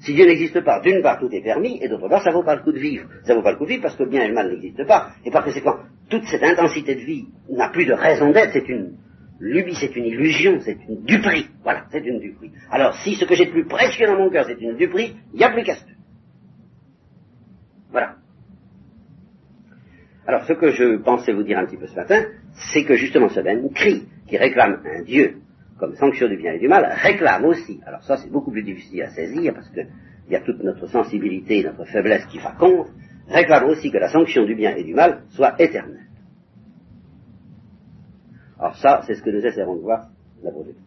Si 0.00 0.12
Dieu 0.12 0.26
n'existe 0.26 0.60
pas, 0.60 0.80
d'une 0.80 1.02
part, 1.02 1.18
tout 1.18 1.30
est 1.32 1.40
permis, 1.40 1.82
et 1.82 1.88
d'autre 1.88 2.08
part, 2.08 2.22
ça 2.22 2.30
vaut 2.30 2.42
pas 2.42 2.56
le 2.56 2.62
coup 2.62 2.72
de 2.72 2.78
vivre. 2.78 3.08
Ça 3.24 3.34
vaut 3.34 3.42
pas 3.42 3.52
le 3.52 3.56
coup 3.56 3.64
de 3.64 3.70
vivre 3.70 3.82
parce 3.82 3.96
que 3.96 4.02
le 4.02 4.10
bien 4.10 4.22
et 4.22 4.28
le 4.28 4.34
mal 4.34 4.50
n'existent 4.50 4.84
pas, 4.84 5.12
et 5.24 5.30
par 5.30 5.44
conséquent, 5.44 5.76
toute 6.10 6.24
cette 6.24 6.42
intensité 6.42 6.94
de 6.94 7.00
vie 7.00 7.26
n'a 7.48 7.70
plus 7.70 7.86
de 7.86 7.94
raison 7.94 8.30
d'être, 8.30 8.52
c'est 8.52 8.68
une 8.68 8.96
lubie, 9.40 9.74
c'est 9.74 9.94
une 9.96 10.06
illusion, 10.06 10.60
c'est 10.60 10.78
une 10.88 11.02
duperie. 11.04 11.48
Voilà, 11.62 11.86
c'est 11.90 12.04
une 12.04 12.20
duperie. 12.20 12.52
Alors, 12.70 12.94
si 12.96 13.14
ce 13.14 13.24
que 13.24 13.34
j'ai 13.34 13.46
de 13.46 13.50
plus 13.50 13.66
précieux 13.66 14.06
dans 14.06 14.16
mon 14.16 14.30
cœur, 14.30 14.46
c'est 14.46 14.60
une 14.60 14.76
duperie, 14.76 15.16
il 15.32 15.38
n'y 15.38 15.44
a 15.44 15.50
plus 15.50 15.62
qu'à 15.62 15.74
se 15.74 15.84
Voilà. 17.90 18.16
Alors, 20.26 20.44
ce 20.44 20.52
que 20.54 20.70
je 20.70 20.96
pensais 20.96 21.32
vous 21.32 21.42
dire 21.42 21.58
un 21.58 21.66
petit 21.66 21.76
peu 21.76 21.86
ce 21.86 21.96
matin, 21.96 22.24
c'est 22.72 22.84
que 22.84 22.94
justement 22.94 23.28
ce 23.28 23.40
même 23.40 23.70
cri 23.70 24.06
qui 24.26 24.36
réclame 24.36 24.80
un 24.84 25.02
Dieu 25.02 25.36
comme 25.78 25.94
sanction 25.96 26.28
du 26.28 26.36
bien 26.36 26.52
et 26.52 26.58
du 26.58 26.68
mal, 26.68 26.88
réclame 27.02 27.44
aussi, 27.44 27.80
alors 27.84 28.02
ça 28.04 28.16
c'est 28.16 28.30
beaucoup 28.30 28.52
plus 28.52 28.62
difficile 28.62 29.02
à 29.02 29.10
saisir 29.10 29.52
parce 29.52 29.68
qu'il 29.70 29.86
y 30.30 30.36
a 30.36 30.40
toute 30.40 30.62
notre 30.62 30.86
sensibilité, 30.86 31.64
notre 31.64 31.84
faiblesse 31.84 32.24
qui 32.26 32.38
va 32.38 32.52
contre, 32.52 32.90
réclame 33.28 33.64
aussi 33.64 33.90
que 33.90 33.98
la 33.98 34.08
sanction 34.08 34.44
du 34.44 34.54
bien 34.54 34.76
et 34.76 34.84
du 34.84 34.94
mal 34.94 35.24
soit 35.30 35.60
éternelle. 35.60 36.06
Alors 38.64 38.78
ça, 38.78 39.02
c'est 39.06 39.14
ce 39.14 39.22
que 39.22 39.28
nous 39.28 39.44
essaierons 39.44 39.76
de 39.76 39.82
voir 39.82 40.08
la 40.42 40.50
prochaine 40.50 40.83